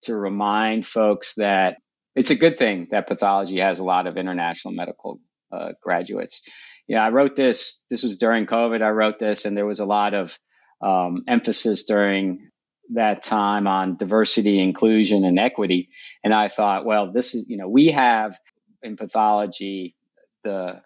to 0.03 0.15
remind 0.15 0.87
folks 0.87 1.35
that 1.37 1.79
it's 2.15 2.31
a 2.31 2.35
good 2.35 2.59
thing 2.59 2.89
that 2.91 3.07
pathology 3.07 3.61
has 3.61 3.79
a 3.79 3.85
lot 3.85 4.07
of 4.07 4.17
international 4.17 4.75
medical 4.75 5.21
uh, 5.51 5.73
graduates 5.83 6.43
yeah, 6.89 7.05
I 7.05 7.11
wrote 7.11 7.37
this. 7.37 7.83
This 7.91 8.03
was 8.03 8.17
during 8.17 8.47
COVID. 8.47 8.83
I 8.83 8.91
wrote 8.91 9.19
this, 9.19 9.45
and 9.45 9.57
there 9.57 9.67
was 9.67 9.81
a 9.81 9.87
lot 9.87 10.15
of 10.15 10.39
um, 10.81 11.25
emphasis 11.27 11.85
during 11.85 12.51
that 12.95 13.23
time 13.23 13.67
on 13.67 13.97
diversity, 13.97 14.61
inclusion, 14.61 15.25
and 15.25 15.39
equity. 15.39 15.91
And 16.23 16.33
I 16.33 16.49
thought, 16.49 16.85
well, 16.85 17.13
this 17.13 17.35
is, 17.35 17.49
you 17.49 17.57
know, 17.57 17.69
we 17.69 17.89
have 17.89 18.39
in 18.83 18.97
pathology 18.97 19.95
the 20.45 20.83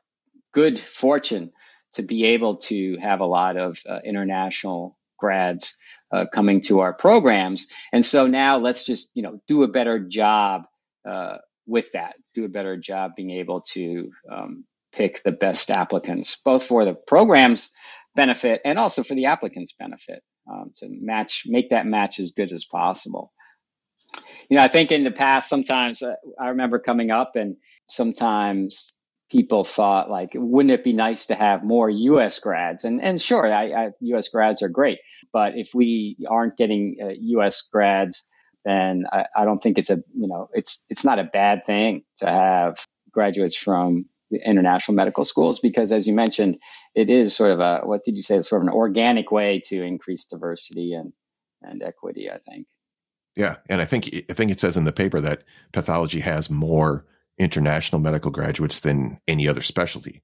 good 0.53 0.79
fortune 0.79 1.51
to 1.95 2.03
be 2.03 2.27
able 2.27 2.57
to 2.57 2.97
have 3.01 3.21
a 3.21 3.27
lot 3.27 3.57
of 3.57 3.79
uh, 3.89 3.99
international 4.05 4.97
grads 5.19 5.77
uh, 6.13 6.25
coming 6.33 6.61
to 6.63 6.81
our 6.81 6.93
programs. 6.93 7.67
And 7.93 8.05
so 8.05 8.27
now 8.27 8.59
let's 8.59 8.85
just, 8.85 9.11
you 9.15 9.23
know, 9.23 9.41
do 9.47 9.63
a 9.63 9.69
better 9.69 9.99
job 9.99 10.63
uh, 11.09 11.39
with 11.67 11.93
that, 11.93 12.15
do 12.35 12.45
a 12.45 12.49
better 12.49 12.77
job 12.77 13.13
being 13.17 13.31
able 13.31 13.61
to 13.73 14.11
um, 14.31 14.65
pick 14.93 15.23
the 15.23 15.33
best 15.33 15.71
applicants, 15.71 16.41
both 16.45 16.65
for 16.65 16.85
the 16.85 16.95
program's 16.95 17.71
benefit 18.17 18.61
and 18.65 18.79
also 18.79 19.03
for 19.03 19.15
the 19.15 19.27
applicant's 19.27 19.73
benefit 19.73 20.23
um, 20.51 20.73
to 20.77 20.89
match, 20.89 21.45
make 21.47 21.71
that 21.71 21.87
match 21.87 22.19
as 22.19 22.33
good 22.33 22.53
as 22.53 22.65
possible. 22.65 23.33
You 24.49 24.57
know, 24.57 24.65
I 24.65 24.69
think 24.69 24.91
in 24.91 25.05
the 25.05 25.11
past, 25.11 25.49
sometimes 25.49 26.03
uh, 26.03 26.15
I 26.39 26.49
remember 26.49 26.79
coming 26.79 27.11
up 27.11 27.37
and 27.37 27.57
sometimes 27.89 28.97
people 29.31 29.63
thought 29.63 30.11
like, 30.11 30.31
wouldn't 30.35 30.73
it 30.73 30.83
be 30.83 30.93
nice 30.93 31.27
to 31.27 31.35
have 31.35 31.63
more 31.63 31.89
U.S. 31.89 32.41
grads? 32.41 32.85
And 32.85 33.01
and 33.01 33.23
sure, 33.23 33.47
I, 33.53 33.67
I, 33.71 33.91
U.S. 34.01 34.29
grads 34.29 34.63
are 34.63 34.69
great, 34.69 34.99
but 35.33 35.57
if 35.57 35.75
we 35.75 36.17
aren't 36.29 36.57
getting 36.57 36.97
uh, 37.01 37.09
U.S. 37.21 37.63
grads, 37.63 38.29
then 38.65 39.05
I, 39.13 39.27
I, 39.37 39.45
don't 39.45 39.59
think 39.59 39.79
it's 39.79 39.91
a 39.91 40.03
you 40.15 40.27
know 40.27 40.51
it's 40.53 40.85
it's 40.91 41.05
not 41.05 41.19
a 41.19 41.25
bad 41.25 41.65
thing 41.65 42.03
to 42.19 42.27
have 42.27 42.85
graduates 43.13 43.57
from 43.57 44.07
international 44.31 44.95
medical 44.95 45.25
schools 45.25 45.59
because 45.59 45.93
as 45.93 46.07
you 46.07 46.15
mentioned 46.15 46.59
it 46.95 47.11
is 47.11 47.35
sort 47.35 47.51
of 47.51 47.61
a 47.61 47.81
what 47.85 48.05
did 48.05 48.17
you 48.17 48.23
say 48.23 48.37
it's 48.37 48.49
sort 48.49 48.63
of 48.63 48.69
an 48.69 48.75
organic 48.75 49.31
way 49.31 49.61
to 49.65 49.83
increase 49.83 50.25
diversity 50.27 50.93
and 50.95 51.13
and 51.63 51.83
equity 51.83 52.31
i 52.31 52.39
think 52.49 52.67
yeah 53.37 53.57
and 53.69 53.81
i 53.81 53.85
think 53.85 54.09
i 54.31 54.33
think 54.33 54.51
it 54.51 54.61
says 54.61 54.77
in 54.77 54.85
the 54.85 54.93
paper 54.93 55.21
that 55.21 55.43
pathology 55.73 56.21
has 56.21 56.51
more 56.51 57.05
international 57.39 58.01
medical 58.01 58.31
graduates 58.31 58.81
than 58.81 59.19
any 59.27 59.49
other 59.49 59.63
specialty 59.63 60.23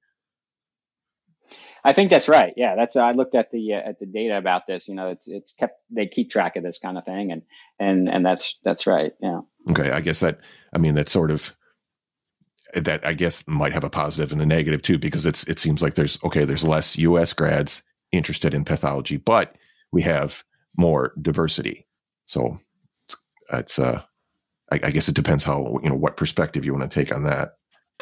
I 1.83 1.93
think 1.93 2.09
that's 2.09 2.27
right. 2.27 2.53
Yeah, 2.57 2.75
that's 2.75 2.97
I 2.97 3.13
looked 3.13 3.33
at 3.33 3.49
the 3.49 3.75
uh, 3.75 3.89
at 3.89 3.99
the 3.99 4.05
data 4.05 4.37
about 4.37 4.67
this. 4.67 4.89
You 4.89 4.95
know, 4.95 5.07
it's 5.07 5.29
it's 5.29 5.53
kept 5.53 5.79
they 5.89 6.07
keep 6.07 6.29
track 6.29 6.57
of 6.57 6.63
this 6.63 6.79
kind 6.79 6.97
of 6.97 7.05
thing, 7.05 7.31
and 7.31 7.43
and 7.79 8.09
and 8.09 8.25
that's 8.25 8.59
that's 8.61 8.87
right. 8.87 9.13
Yeah. 9.21 9.41
Okay, 9.69 9.89
I 9.91 10.01
guess 10.01 10.19
that 10.19 10.41
I 10.73 10.79
mean 10.79 10.95
that 10.95 11.07
sort 11.07 11.31
of 11.31 11.53
that 12.73 13.05
I 13.05 13.13
guess 13.13 13.43
might 13.47 13.73
have 13.73 13.83
a 13.83 13.89
positive 13.89 14.31
and 14.31 14.41
a 14.41 14.45
negative 14.45 14.81
too, 14.81 14.99
because 14.99 15.25
it's 15.25 15.43
it 15.45 15.59
seems 15.59 15.81
like 15.81 15.95
there's 15.95 16.19
okay, 16.23 16.45
there's 16.45 16.63
less 16.63 16.97
U.S. 16.97 17.33
grads 17.33 17.81
interested 18.11 18.53
in 18.53 18.65
pathology, 18.65 19.17
but 19.17 19.55
we 19.91 20.01
have 20.03 20.43
more 20.77 21.13
diversity. 21.21 21.87
So 22.25 22.59
it's, 23.07 23.15
it's 23.51 23.79
uh, 23.79 24.01
I, 24.71 24.79
I, 24.83 24.91
guess 24.91 25.09
it 25.09 25.15
depends 25.15 25.43
how 25.43 25.79
you 25.81 25.89
know 25.89 25.95
what 25.95 26.17
perspective 26.17 26.65
you 26.65 26.73
want 26.73 26.89
to 26.89 26.99
take 26.99 27.13
on 27.13 27.23
that. 27.23 27.53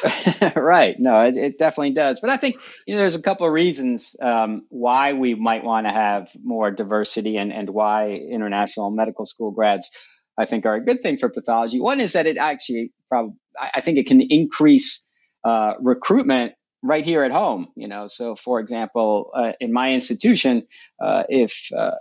right. 0.56 0.96
No, 0.98 1.22
it, 1.22 1.36
it, 1.36 1.58
definitely 1.58 1.92
does. 1.92 2.20
But 2.20 2.30
I 2.30 2.36
think 2.36 2.56
you 2.86 2.94
know 2.94 3.00
there's 3.00 3.14
a 3.14 3.22
couple 3.22 3.46
of 3.46 3.52
reasons 3.52 4.14
um, 4.20 4.66
why 4.68 5.14
we 5.14 5.34
might 5.34 5.64
want 5.64 5.86
to 5.86 5.92
have 5.92 6.30
more 6.42 6.70
diversity 6.70 7.36
and 7.36 7.52
and 7.52 7.70
why 7.70 8.10
international 8.10 8.90
medical 8.90 9.24
school 9.24 9.52
grads 9.52 9.90
I 10.38 10.46
think 10.46 10.66
are 10.66 10.74
a 10.74 10.84
good 10.84 11.00
thing 11.00 11.18
for 11.18 11.28
pathology. 11.28 11.80
One 11.80 12.00
is 12.00 12.12
that 12.12 12.26
it 12.26 12.36
actually 12.36 12.92
probably, 13.08 13.34
I 13.58 13.80
think 13.80 13.98
it 13.98 14.06
can 14.06 14.20
increase 14.20 15.04
uh, 15.44 15.74
recruitment 15.80 16.52
right 16.82 17.04
here 17.04 17.22
at 17.24 17.32
home. 17.32 17.68
You 17.76 17.88
know, 17.88 18.06
so 18.06 18.36
for 18.36 18.60
example, 18.60 19.30
uh, 19.34 19.52
in 19.60 19.72
my 19.72 19.92
institution, 19.92 20.66
uh, 21.02 21.24
if 21.28 21.70
uh, 21.76 21.92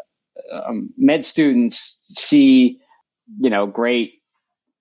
um, 0.51 0.89
med 0.97 1.23
students 1.23 2.03
see, 2.07 2.79
you 3.39 3.49
know, 3.49 3.67
great 3.67 4.21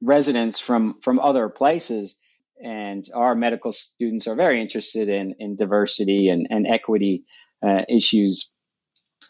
residents 0.03 0.59
from 0.61 0.97
from 1.01 1.19
other 1.21 1.49
places, 1.49 2.17
and 2.63 3.05
our 3.15 3.35
medical 3.35 3.73
students 3.73 4.27
are 4.27 4.35
very 4.35 4.61
interested 4.61 5.09
in 5.09 5.35
in 5.39 5.57
diversity 5.57 6.29
and 6.29 6.47
and 6.51 6.67
equity 6.67 7.25
uh, 7.65 7.83
issues. 7.89 8.51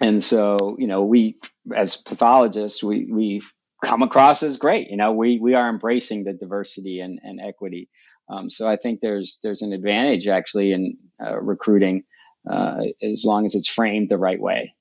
And 0.00 0.24
so, 0.24 0.76
you 0.78 0.88
know, 0.88 1.04
we 1.04 1.36
as 1.74 1.96
pathologists, 1.96 2.82
we 2.82 3.06
we 3.12 3.40
come 3.84 4.02
across 4.02 4.42
as 4.42 4.56
great. 4.56 4.90
You 4.90 4.96
know, 4.96 5.12
we 5.12 5.38
we 5.38 5.54
are 5.54 5.68
embracing 5.68 6.24
the 6.24 6.32
diversity 6.32 7.00
and, 7.00 7.20
and 7.22 7.40
equity. 7.40 7.88
Um, 8.28 8.50
so 8.50 8.68
I 8.68 8.76
think 8.76 9.00
there's 9.00 9.38
there's 9.42 9.62
an 9.62 9.72
advantage 9.72 10.28
actually 10.28 10.72
in 10.72 10.96
uh, 11.24 11.40
recruiting 11.40 12.04
uh, 12.50 12.82
as 13.02 13.24
long 13.24 13.44
as 13.46 13.54
it's 13.54 13.68
framed 13.68 14.08
the 14.08 14.18
right 14.18 14.40
way. 14.40 14.74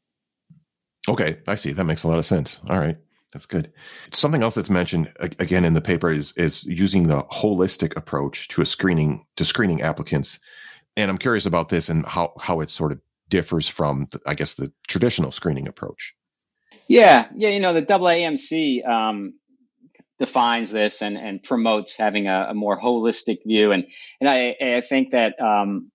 Okay, 1.09 1.37
I 1.47 1.55
see. 1.55 1.73
That 1.73 1.83
makes 1.83 2.03
a 2.03 2.07
lot 2.07 2.19
of 2.19 2.25
sense. 2.25 2.61
All 2.69 2.79
right. 2.79 2.97
That's 3.33 3.45
good. 3.47 3.73
Something 4.11 4.43
else 4.43 4.55
that's 4.55 4.69
mentioned 4.69 5.11
again 5.19 5.65
in 5.65 5.73
the 5.73 5.81
paper 5.81 6.11
is 6.11 6.33
is 6.37 6.63
using 6.65 7.07
the 7.07 7.23
holistic 7.23 7.95
approach 7.97 8.47
to 8.49 8.61
a 8.61 8.65
screening 8.65 9.25
to 9.37 9.43
screening 9.43 9.81
applicants, 9.81 10.39
and 10.95 11.09
I'm 11.09 11.17
curious 11.17 11.47
about 11.47 11.69
this 11.69 11.89
and 11.89 12.05
how 12.05 12.33
how 12.39 12.61
it 12.61 12.69
sort 12.69 12.91
of 12.91 12.99
differs 13.29 13.67
from, 13.67 14.07
the, 14.11 14.19
I 14.27 14.35
guess, 14.35 14.53
the 14.53 14.71
traditional 14.87 15.31
screening 15.31 15.67
approach. 15.67 16.13
Yeah, 16.87 17.27
yeah, 17.35 17.49
you 17.49 17.59
know 17.59 17.73
the 17.73 17.81
AAMC 17.81 18.87
um, 18.87 19.33
defines 20.19 20.71
this 20.71 21.01
and 21.01 21.17
and 21.17 21.41
promotes 21.43 21.97
having 21.97 22.27
a, 22.27 22.47
a, 22.49 22.53
more 22.53 22.79
holistic 22.79 23.39
view, 23.45 23.71
and 23.71 23.85
and 24.19 24.29
I 24.29 24.55
I 24.61 24.81
think 24.81 25.11
that 25.11 25.39
um, 25.41 25.91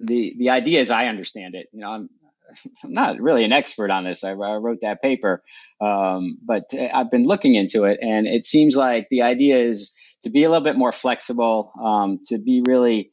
the 0.00 0.34
the 0.38 0.50
idea 0.50 0.80
as 0.80 0.90
I 0.90 1.06
understand 1.06 1.54
it, 1.54 1.68
you 1.72 1.80
know, 1.80 1.90
I'm 1.90 2.10
I'm 2.84 2.92
not 2.92 3.20
really 3.20 3.44
an 3.44 3.52
expert 3.52 3.90
on 3.90 4.04
this. 4.04 4.24
I, 4.24 4.30
I 4.30 4.56
wrote 4.56 4.78
that 4.82 5.02
paper, 5.02 5.42
um, 5.80 6.38
but 6.44 6.64
I've 6.74 7.10
been 7.10 7.24
looking 7.24 7.54
into 7.54 7.84
it, 7.84 7.98
and 8.02 8.26
it 8.26 8.46
seems 8.46 8.76
like 8.76 9.08
the 9.10 9.22
idea 9.22 9.58
is 9.58 9.94
to 10.22 10.30
be 10.30 10.44
a 10.44 10.48
little 10.50 10.64
bit 10.64 10.76
more 10.76 10.92
flexible, 10.92 11.72
um, 11.82 12.20
to 12.26 12.38
be 12.38 12.62
really 12.66 13.10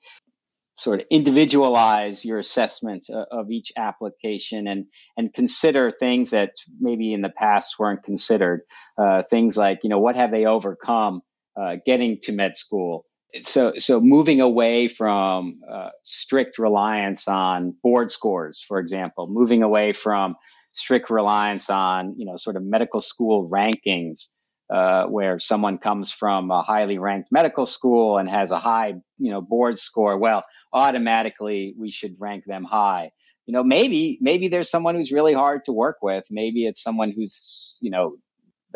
sort 0.77 1.01
of 1.01 1.07
individualize 1.09 2.23
your 2.23 2.39
assessment 2.39 3.07
of 3.09 3.49
each 3.51 3.71
application 3.77 4.67
and 4.67 4.85
and 5.17 5.33
consider 5.33 5.91
things 5.91 6.31
that 6.31 6.51
maybe 6.79 7.13
in 7.13 7.21
the 7.21 7.29
past 7.29 7.75
weren't 7.79 8.03
considered. 8.03 8.61
Uh, 8.97 9.23
things 9.23 9.57
like 9.57 9.79
you 9.83 9.89
know 9.89 9.99
what 9.99 10.15
have 10.15 10.31
they 10.31 10.45
overcome 10.45 11.21
uh, 11.59 11.77
getting 11.85 12.19
to 12.21 12.31
med 12.31 12.55
school 12.55 13.05
so 13.41 13.73
so 13.75 13.99
moving 13.99 14.41
away 14.41 14.87
from 14.87 15.59
uh, 15.69 15.89
strict 16.03 16.57
reliance 16.57 17.27
on 17.27 17.73
board 17.83 18.09
scores 18.09 18.63
for 18.65 18.79
example 18.79 19.27
moving 19.29 19.63
away 19.63 19.93
from 19.93 20.35
strict 20.73 21.09
reliance 21.09 21.69
on 21.69 22.15
you 22.17 22.25
know 22.25 22.37
sort 22.37 22.55
of 22.55 22.63
medical 22.63 23.01
school 23.01 23.49
rankings 23.49 24.27
uh, 24.69 25.05
where 25.05 25.39
someone 25.39 25.77
comes 25.77 26.11
from 26.11 26.51
a 26.51 26.61
highly 26.61 26.97
ranked 26.97 27.29
medical 27.31 27.65
school 27.65 28.17
and 28.17 28.29
has 28.29 28.51
a 28.51 28.59
high 28.59 28.93
you 29.17 29.31
know 29.31 29.41
board 29.41 29.77
score 29.77 30.17
well 30.17 30.43
automatically 30.73 31.73
we 31.77 31.89
should 31.89 32.15
rank 32.19 32.43
them 32.45 32.63
high 32.63 33.11
you 33.45 33.53
know 33.53 33.63
maybe 33.63 34.17
maybe 34.21 34.47
there's 34.49 34.69
someone 34.69 34.95
who's 34.95 35.11
really 35.11 35.33
hard 35.33 35.63
to 35.63 35.71
work 35.71 35.97
with 36.01 36.25
maybe 36.29 36.65
it's 36.65 36.83
someone 36.83 37.11
who's 37.11 37.77
you 37.81 37.91
know 37.91 38.15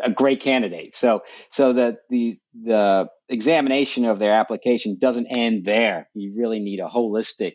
a 0.02 0.10
great 0.10 0.40
candidate. 0.40 0.94
So 0.94 1.22
so 1.50 1.72
the 1.72 1.98
the 2.10 2.36
the 2.54 3.08
examination 3.28 4.04
of 4.04 4.18
their 4.18 4.32
application 4.32 4.98
doesn't 4.98 5.26
end 5.26 5.64
there. 5.64 6.08
You 6.14 6.34
really 6.36 6.60
need 6.60 6.80
a 6.80 6.88
holistic 6.88 7.54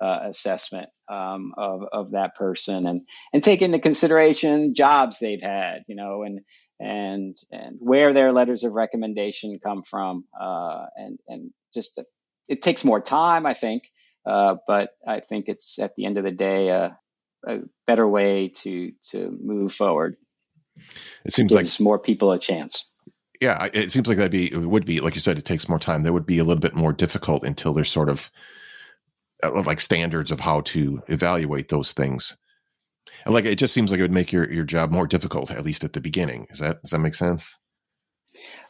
uh, 0.00 0.20
assessment 0.24 0.88
um, 1.10 1.52
of 1.56 1.82
of 1.92 2.10
that 2.12 2.36
person 2.36 2.86
and 2.86 3.02
and 3.32 3.42
take 3.42 3.62
into 3.62 3.78
consideration 3.78 4.74
jobs 4.74 5.18
they've 5.18 5.42
had, 5.42 5.82
you 5.88 5.96
know, 5.96 6.22
and 6.22 6.40
and 6.80 7.36
and 7.50 7.76
where 7.80 8.12
their 8.12 8.32
letters 8.32 8.64
of 8.64 8.74
recommendation 8.74 9.58
come 9.62 9.82
from, 9.82 10.24
uh, 10.38 10.86
and 10.96 11.18
and 11.28 11.50
just 11.74 12.00
it 12.48 12.62
takes 12.62 12.84
more 12.84 13.00
time, 13.00 13.46
I 13.46 13.54
think, 13.54 13.84
uh, 14.26 14.56
but 14.66 14.90
I 15.06 15.20
think 15.20 15.48
it's 15.48 15.78
at 15.78 15.94
the 15.96 16.06
end 16.06 16.18
of 16.18 16.24
the 16.24 16.30
day 16.30 16.68
a, 16.68 16.98
a 17.46 17.58
better 17.86 18.06
way 18.06 18.48
to 18.62 18.92
to 19.10 19.38
move 19.42 19.72
forward. 19.72 20.16
It 21.24 21.32
seems 21.32 21.52
gives 21.52 21.80
like 21.80 21.84
more 21.84 21.98
people 21.98 22.32
a 22.32 22.38
chance. 22.38 22.90
Yeah, 23.40 23.68
it 23.72 23.92
seems 23.92 24.08
like 24.08 24.16
that'd 24.16 24.32
be 24.32 24.52
it 24.52 24.56
would 24.56 24.84
be 24.84 25.00
like 25.00 25.14
you 25.14 25.20
said. 25.20 25.38
It 25.38 25.44
takes 25.44 25.68
more 25.68 25.78
time. 25.78 26.02
That 26.02 26.12
would 26.12 26.26
be 26.26 26.38
a 26.38 26.44
little 26.44 26.60
bit 26.60 26.74
more 26.74 26.92
difficult 26.92 27.44
until 27.44 27.72
there's 27.72 27.90
sort 27.90 28.08
of 28.08 28.30
uh, 29.42 29.62
like 29.62 29.80
standards 29.80 30.30
of 30.30 30.40
how 30.40 30.62
to 30.62 31.02
evaluate 31.08 31.68
those 31.68 31.92
things. 31.92 32.36
Like 33.26 33.44
it 33.44 33.56
just 33.56 33.74
seems 33.74 33.90
like 33.90 33.98
it 33.98 34.02
would 34.02 34.12
make 34.12 34.32
your 34.32 34.50
your 34.50 34.64
job 34.64 34.90
more 34.90 35.06
difficult, 35.06 35.50
at 35.50 35.64
least 35.64 35.84
at 35.84 35.92
the 35.92 36.00
beginning. 36.00 36.46
Is 36.50 36.58
that 36.60 36.82
does 36.82 36.90
that 36.90 36.98
make 37.00 37.14
sense? 37.14 37.56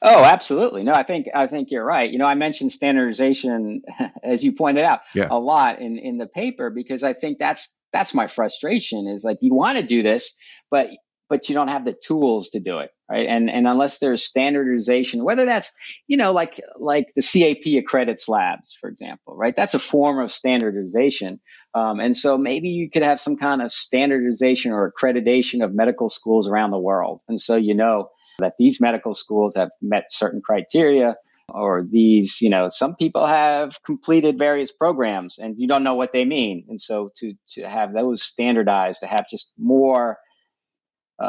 Oh, 0.01 0.25
absolutely. 0.25 0.83
No, 0.83 0.93
I 0.93 1.03
think 1.03 1.27
I 1.35 1.47
think 1.47 1.71
you're 1.71 1.85
right. 1.85 2.11
You 2.11 2.19
know, 2.19 2.27
I 2.27 2.35
mentioned 2.35 2.73
standardization, 2.73 3.83
as 4.23 4.45
you 4.45 4.53
pointed 4.53 4.85
out, 4.85 5.01
yeah. 5.15 5.29
a 5.31 5.39
lot 5.39 5.81
in 5.81 5.99
in 5.99 6.19
the 6.19 6.27
paper 6.27 6.71
because 6.71 7.03
I 7.03 7.13
think 7.13 7.39
that's 7.39 7.77
that's 7.93 8.15
my 8.15 8.27
frustration. 8.27 9.07
Is 9.07 9.25
like 9.25 9.39
you 9.41 9.55
want 9.55 9.79
to 9.79 9.85
do 9.85 10.03
this, 10.03 10.37
but 10.71 10.91
but 11.29 11.49
you 11.49 11.55
don't 11.55 11.69
have 11.69 11.85
the 11.85 11.93
tools 11.95 12.51
to 12.51 12.61
do 12.61 12.79
it 12.79 12.91
right? 13.11 13.27
And 13.27 13.51
and 13.51 13.67
unless 13.67 13.99
there's 13.99 14.25
standardization 14.25 15.25
whether 15.25 15.45
that's 15.45 15.73
you 16.07 16.17
know 16.17 16.33
like 16.33 16.61
like 16.77 17.13
the 17.15 17.23
CAP 17.23 17.83
accredits 17.83 18.29
labs 18.29 18.77
for 18.79 18.89
example 18.89 19.37
right? 19.37 19.55
That's 19.57 19.75
a 19.75 19.79
form 19.79 20.19
of 20.19 20.33
standardization. 20.33 21.41
Um, 21.75 22.01
and 22.01 22.17
so 22.17 22.37
maybe 22.37 22.69
you 22.69 22.91
could 22.91 23.03
have 23.03 23.21
some 23.21 23.37
kind 23.37 23.63
of 23.63 23.71
standardization 23.71 24.73
or 24.73 24.93
accreditation 24.93 25.65
of 25.65 25.75
medical 25.75 26.09
schools 26.09 26.49
around 26.49 26.71
the 26.71 26.79
world. 26.79 27.23
And 27.29 27.41
so 27.41 27.57
you 27.57 27.75
know 27.75 28.11
that 28.39 28.55
these 28.59 28.81
medical 28.81 29.15
schools 29.15 29.57
have 29.57 29.71
met 29.83 30.11
certain 30.11 30.41
criteria 30.41 31.17
or 31.51 31.85
these 31.91 32.43
you 32.43 32.51
know 32.51 32.69
some 32.69 32.95
people 32.95 33.27
have 33.27 33.83
completed 33.83 34.39
various 34.39 34.71
programs 34.71 35.39
and 35.39 35.55
you 35.59 35.67
don't 35.67 35.85
know 35.85 35.95
what 35.95 36.13
they 36.13 36.25
mean. 36.25 36.65
And 36.69 36.81
so 36.81 37.11
to 37.17 37.35
to 37.51 37.69
have 37.69 37.93
those 37.93 38.23
standardized 38.23 39.01
to 39.01 39.07
have 39.07 39.29
just 39.29 39.53
more 39.59 40.19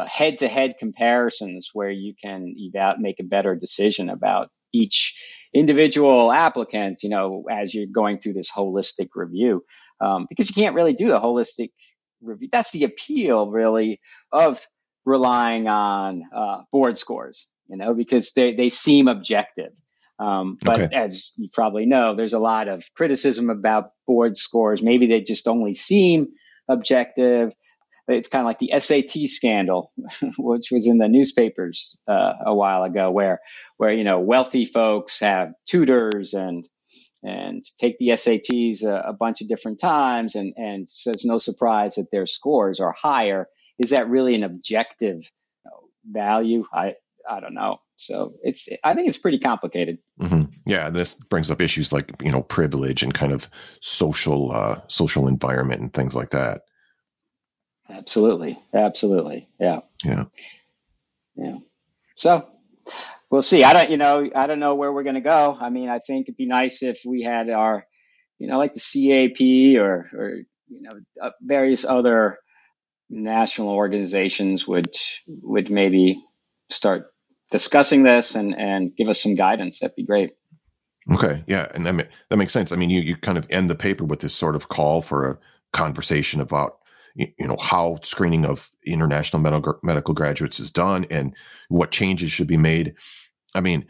head 0.06 0.38
to 0.38 0.48
head 0.48 0.76
comparisons 0.78 1.70
where 1.72 1.90
you 1.90 2.14
can 2.22 2.54
eval- 2.66 2.98
make 2.98 3.20
a 3.20 3.24
better 3.24 3.54
decision 3.54 4.08
about 4.08 4.50
each 4.72 5.20
individual 5.52 6.30
applicant, 6.30 7.02
you 7.02 7.08
know, 7.08 7.44
as 7.50 7.74
you're 7.74 7.86
going 7.86 8.18
through 8.18 8.34
this 8.34 8.50
holistic 8.50 9.08
review. 9.14 9.64
Um, 10.00 10.26
because 10.28 10.48
you 10.48 10.54
can't 10.54 10.74
really 10.74 10.94
do 10.94 11.08
the 11.08 11.20
holistic 11.20 11.72
review. 12.22 12.48
That's 12.50 12.70
the 12.70 12.84
appeal, 12.84 13.50
really, 13.50 14.00
of 14.32 14.66
relying 15.04 15.68
on 15.68 16.22
uh, 16.34 16.62
board 16.72 16.96
scores, 16.96 17.48
you 17.68 17.76
know, 17.76 17.94
because 17.94 18.32
they, 18.32 18.54
they 18.54 18.68
seem 18.68 19.08
objective. 19.08 19.72
Um, 20.18 20.58
but 20.62 20.80
okay. 20.80 20.94
as 20.94 21.32
you 21.36 21.48
probably 21.52 21.86
know, 21.86 22.14
there's 22.14 22.34
a 22.34 22.38
lot 22.38 22.68
of 22.68 22.84
criticism 22.94 23.50
about 23.50 23.92
board 24.06 24.36
scores. 24.36 24.82
Maybe 24.82 25.06
they 25.06 25.22
just 25.22 25.48
only 25.48 25.72
seem 25.72 26.28
objective 26.68 27.54
it's 28.12 28.28
kind 28.28 28.42
of 28.42 28.46
like 28.46 28.58
the 28.58 28.72
SAT 28.78 29.28
scandal, 29.28 29.92
which 30.38 30.70
was 30.70 30.86
in 30.86 30.98
the 30.98 31.08
newspapers 31.08 31.98
uh, 32.08 32.32
a 32.46 32.54
while 32.54 32.84
ago, 32.84 33.10
where 33.10 33.40
where 33.78 33.92
you 33.92 34.04
know 34.04 34.20
wealthy 34.20 34.64
folks 34.64 35.20
have 35.20 35.52
tutors 35.66 36.34
and 36.34 36.68
and 37.22 37.62
take 37.78 37.98
the 37.98 38.08
SATs 38.08 38.82
a, 38.82 39.08
a 39.08 39.12
bunch 39.12 39.42
of 39.42 39.48
different 39.48 39.80
times, 39.80 40.34
and 40.34 40.54
and 40.56 40.88
so 40.88 41.10
it's 41.10 41.26
no 41.26 41.38
surprise 41.38 41.96
that 41.96 42.10
their 42.10 42.26
scores 42.26 42.80
are 42.80 42.92
higher. 42.92 43.48
Is 43.78 43.90
that 43.90 44.08
really 44.08 44.34
an 44.34 44.44
objective 44.44 45.22
value? 46.04 46.64
I 46.72 46.94
I 47.28 47.40
don't 47.40 47.54
know. 47.54 47.78
So 47.96 48.34
it's 48.42 48.68
I 48.82 48.94
think 48.94 49.08
it's 49.08 49.18
pretty 49.18 49.38
complicated. 49.38 49.98
Mm-hmm. 50.20 50.44
Yeah, 50.66 50.90
this 50.90 51.14
brings 51.14 51.50
up 51.50 51.60
issues 51.60 51.92
like 51.92 52.10
you 52.22 52.32
know 52.32 52.42
privilege 52.42 53.02
and 53.02 53.12
kind 53.12 53.32
of 53.32 53.48
social 53.80 54.52
uh, 54.52 54.80
social 54.88 55.28
environment 55.28 55.82
and 55.82 55.92
things 55.92 56.14
like 56.14 56.30
that. 56.30 56.62
Absolutely. 58.00 58.58
Absolutely. 58.72 59.46
Yeah. 59.60 59.80
Yeah. 60.02 60.24
Yeah. 61.36 61.58
So 62.16 62.48
we'll 63.30 63.42
see. 63.42 63.62
I 63.62 63.74
don't, 63.74 63.90
you 63.90 63.98
know, 63.98 64.30
I 64.34 64.46
don't 64.46 64.58
know 64.58 64.74
where 64.74 64.90
we're 64.90 65.02
going 65.02 65.16
to 65.16 65.20
go. 65.20 65.56
I 65.60 65.68
mean, 65.68 65.90
I 65.90 65.98
think 65.98 66.24
it'd 66.24 66.38
be 66.38 66.46
nice 66.46 66.82
if 66.82 67.02
we 67.06 67.22
had 67.22 67.50
our, 67.50 67.84
you 68.38 68.48
know, 68.48 68.56
like 68.56 68.72
the 68.72 68.80
CAP 68.80 69.78
or, 69.78 70.10
or, 70.18 70.36
you 70.68 70.80
know, 70.82 70.90
uh, 71.22 71.30
various 71.42 71.84
other 71.84 72.38
national 73.10 73.68
organizations 73.68 74.66
would, 74.66 74.96
would 75.26 75.68
maybe 75.68 76.24
start 76.70 77.12
discussing 77.50 78.02
this 78.02 78.34
and, 78.34 78.58
and 78.58 78.96
give 78.96 79.08
us 79.08 79.22
some 79.22 79.34
guidance. 79.34 79.80
That'd 79.80 79.94
be 79.94 80.06
great. 80.06 80.32
Okay. 81.12 81.44
Yeah. 81.46 81.68
And 81.74 81.86
that, 81.86 82.08
that 82.30 82.36
makes 82.38 82.54
sense. 82.54 82.72
I 82.72 82.76
mean, 82.76 82.88
you, 82.88 83.02
you 83.02 83.16
kind 83.16 83.36
of 83.36 83.46
end 83.50 83.68
the 83.68 83.74
paper 83.74 84.04
with 84.04 84.20
this 84.20 84.34
sort 84.34 84.56
of 84.56 84.70
call 84.70 85.02
for 85.02 85.30
a 85.30 85.38
conversation 85.72 86.40
about 86.40 86.78
you 87.14 87.46
know 87.46 87.56
how 87.60 87.98
screening 88.02 88.44
of 88.44 88.70
international 88.86 89.42
medical 89.42 89.78
medical 89.82 90.14
graduates 90.14 90.60
is 90.60 90.70
done 90.70 91.06
and 91.10 91.34
what 91.68 91.90
changes 91.90 92.30
should 92.32 92.46
be 92.46 92.56
made. 92.56 92.94
I 93.54 93.60
mean 93.60 93.86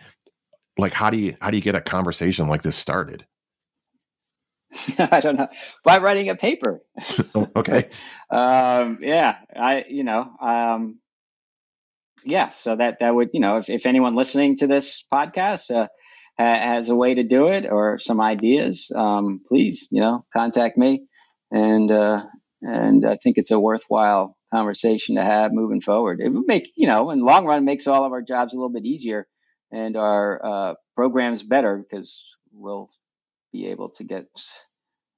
like 0.79 0.93
how 0.93 1.11
do 1.11 1.19
you 1.19 1.37
how 1.41 1.51
do 1.51 1.57
you 1.57 1.63
get 1.63 1.75
a 1.75 1.81
conversation 1.81 2.49
like 2.49 2.63
this 2.63 2.77
started? 2.77 3.27
I 4.99 5.21
don't 5.21 5.37
know. 5.37 5.49
By 5.85 5.99
writing 5.99 6.29
a 6.29 6.37
paper. 6.37 6.83
Oh, 7.35 7.49
okay. 7.57 7.89
Um, 8.31 8.99
yeah 9.01 9.37
i 9.55 9.85
you 9.89 10.03
know 10.05 10.21
um, 10.41 10.99
yeah 12.25 12.49
so 12.49 12.77
that 12.77 12.99
that 13.01 13.15
would 13.15 13.31
you 13.33 13.41
know 13.41 13.59
if, 13.59 13.69
if 13.71 13.87
anyone 13.87 14.15
listening 14.17 14.57
to 14.57 14.67
this 14.67 15.05
podcast 15.13 15.71
uh, 15.71 15.89
has 16.39 16.89
a 16.89 16.97
way 16.97 17.15
to 17.15 17.23
do 17.23 17.49
it 17.49 17.67
or 17.71 17.99
some 17.99 18.21
ideas 18.21 18.91
um, 18.95 19.41
please 19.47 19.89
you 19.91 20.01
know 20.01 20.25
contact 20.33 20.77
me 20.77 21.03
and 21.51 21.91
uh, 21.91 22.25
and 22.63 23.07
I 23.07 23.17
think 23.17 23.39
it's 23.39 23.51
a 23.51 23.61
worthwhile 23.61 24.37
conversation 24.53 25.17
to 25.17 25.23
have 25.23 25.53
moving 25.53 25.81
forward. 25.81 26.21
It 26.21 26.29
would 26.31 26.47
make, 26.47 26.71
you 26.77 26.87
know, 26.87 27.11
in 27.11 27.21
the 27.21 27.25
long 27.25 27.47
run, 27.47 27.65
makes 27.65 27.87
all 27.87 28.05
of 28.05 28.13
our 28.13 28.23
jobs 28.23 28.53
a 28.53 28.57
little 28.57 28.73
bit 28.73 28.85
easier 28.85 29.27
and 29.73 29.97
our 29.97 30.45
uh, 30.45 30.75
programs 30.97 31.43
better 31.43 31.79
because 31.79 32.37
we'll 32.53 32.89
be 33.53 33.69
able 33.69 33.91
to 33.91 34.05
get 34.05 34.27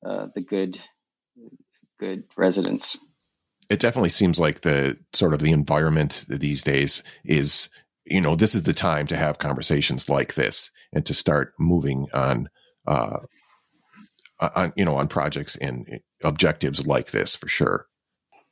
uh, 0.07 0.27
the 0.35 0.41
good, 0.43 0.79
good 1.99 2.25
residents. 2.37 2.99
it 3.71 3.81
definitely 3.81 4.11
seems 4.11 4.39
like 4.39 4.61
the 4.61 4.99
sort 5.13 5.33
of 5.35 5.41
the 5.41 5.53
environment 5.53 6.25
these 6.29 6.63
days 6.63 7.03
is 7.25 7.69
you 8.05 8.21
know 8.21 8.37
this 8.37 8.55
is 8.55 8.65
the 8.65 8.73
time 8.73 9.07
to 9.07 9.17
have 9.17 9.39
conversations 9.39 10.09
like 10.09 10.35
this 10.35 10.71
and 10.93 11.07
to 11.07 11.15
start 11.15 11.55
moving 11.59 12.09
on 12.13 12.49
uh 12.87 13.21
on 14.55 14.73
you 14.77 14.85
know 14.85 14.97
on 14.97 15.09
projects 15.09 15.57
and 15.57 16.01
objectives 16.25 16.87
like 16.87 17.11
this 17.11 17.35
for 17.35 17.49
sure. 17.49 17.87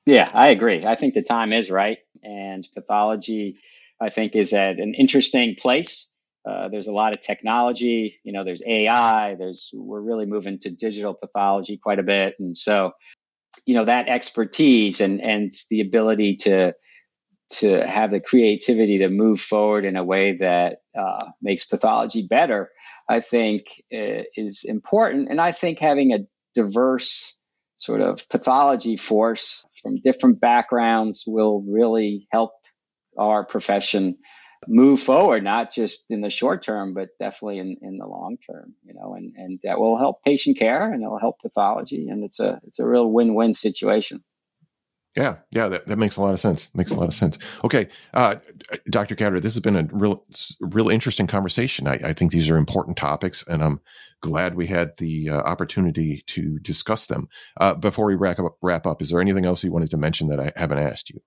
Yeah 0.07 0.29
i 0.33 0.49
agree. 0.49 0.85
I 0.85 0.95
think 0.97 1.15
the 1.15 1.23
time 1.23 1.53
is 1.53 1.71
right 1.71 1.99
and 2.23 2.67
pathology 2.75 3.59
i 4.01 4.11
think 4.11 4.35
is 4.35 4.53
at 4.53 4.79
an 4.79 4.95
interesting 4.95 5.57
place. 5.57 6.07
Uh, 6.49 6.69
there's 6.69 6.89
a 6.89 6.93
lot 6.93 7.15
of 7.15 7.21
technology 7.21 8.19
you 8.25 8.33
know 8.33 8.45
there's 8.45 8.63
ai 8.67 9.35
there's 9.39 9.71
we're 9.75 10.01
really 10.01 10.25
moving 10.25 10.59
to 10.59 10.71
digital 10.71 11.13
pathology 11.13 11.77
quite 11.77 11.99
a 11.99 12.03
bit 12.03 12.35
and 12.39 12.57
so 12.57 12.93
you 13.67 13.75
know 13.75 13.85
that 13.85 14.09
expertise 14.09 15.01
and 15.01 15.21
and 15.21 15.53
the 15.69 15.81
ability 15.81 16.37
to 16.37 16.73
to 17.51 17.87
have 17.87 18.11
the 18.11 18.21
creativity 18.21 18.99
to 18.99 19.09
move 19.09 19.41
forward 19.41 19.85
in 19.85 19.97
a 19.97 20.05
way 20.05 20.37
that 20.39 20.79
uh, 20.99 21.27
makes 21.43 21.65
pathology 21.65 22.27
better, 22.27 22.71
I 23.09 23.21
think 23.21 23.83
uh, 23.93 24.23
is 24.37 24.65
important. 24.65 25.29
And 25.29 25.41
I 25.41 25.53
think 25.53 25.79
having 25.79 26.13
a 26.13 26.27
diverse 26.55 27.37
sort 27.77 28.03
of 28.03 28.29
pathology 28.29 28.97
force 28.97 29.67
from 29.83 30.01
different 30.01 30.41
backgrounds 30.41 31.25
will 31.27 31.63
really 31.67 32.29
help 32.31 32.53
our 33.19 33.45
profession 33.45 34.19
move 34.69 35.01
forward, 35.01 35.43
not 35.43 35.73
just 35.73 36.05
in 36.11 36.21
the 36.21 36.31
short 36.31 36.63
term, 36.63 36.93
but 36.95 37.09
definitely 37.19 37.59
in, 37.59 37.77
in 37.83 37.97
the 37.97 38.07
long 38.07 38.37
term, 38.49 38.75
you 38.85 38.95
know, 38.95 39.15
and, 39.15 39.33
and 39.37 39.59
that 39.63 39.81
will 39.81 39.99
help 39.99 40.23
patient 40.23 40.59
care 40.59 40.93
and 40.93 41.03
it 41.03 41.09
will 41.09 41.19
help 41.19 41.41
pathology. 41.41 42.09
And 42.09 42.23
it's 42.23 42.39
a, 42.39 42.61
it's 42.65 42.79
a 42.79 42.87
real 42.87 43.11
win-win 43.11 43.55
situation. 43.55 44.23
Yeah, 45.17 45.37
yeah, 45.51 45.69
that, 45.69 45.89
that 45.89 45.97
makes 45.97 46.17
a 46.17 46.23
lot 46.23 46.35
of 46.35 46.41
sense. 46.41 46.71
Makes 46.75 46.93
a 46.93 46.95
lot 46.95 47.09
of 47.09 47.15
sense. 47.15 47.37
Okay, 47.65 47.89
uh, 48.15 48.37
Dr. 48.89 49.17
Gatter, 49.17 49.41
this 49.41 49.55
has 49.55 49.61
been 49.61 49.77
a 49.77 49.89
real, 49.91 50.25
real 50.61 50.89
interesting 50.89 51.27
conversation. 51.27 51.89
I, 51.89 51.95
I, 52.05 52.13
think 52.13 52.31
these 52.31 52.49
are 52.49 52.57
important 52.57 52.97
topics, 52.97 53.45
and 53.49 53.61
I'm 53.61 53.81
glad 54.21 54.55
we 54.55 54.67
had 54.67 54.97
the 54.99 55.31
uh, 55.31 55.41
opportunity 55.41 56.23
to 56.29 56.61
discuss 56.61 57.07
them. 57.07 57.29
Uh, 57.57 57.75
before 57.75 58.07
we 58.07 58.15
wrap 58.15 58.39
up, 58.39 58.57
wrap 58.63 58.87
up, 58.87 59.03
is 59.03 59.11
there 59.11 59.21
anything 59.21 59.47
else 59.47 59.65
you 59.65 59.73
wanted 59.73 59.91
to 59.91 59.97
mention 59.97 60.29
that 60.29 60.39
I 60.39 60.53
haven't 60.55 60.79
asked 60.79 61.11
you? 61.11 61.21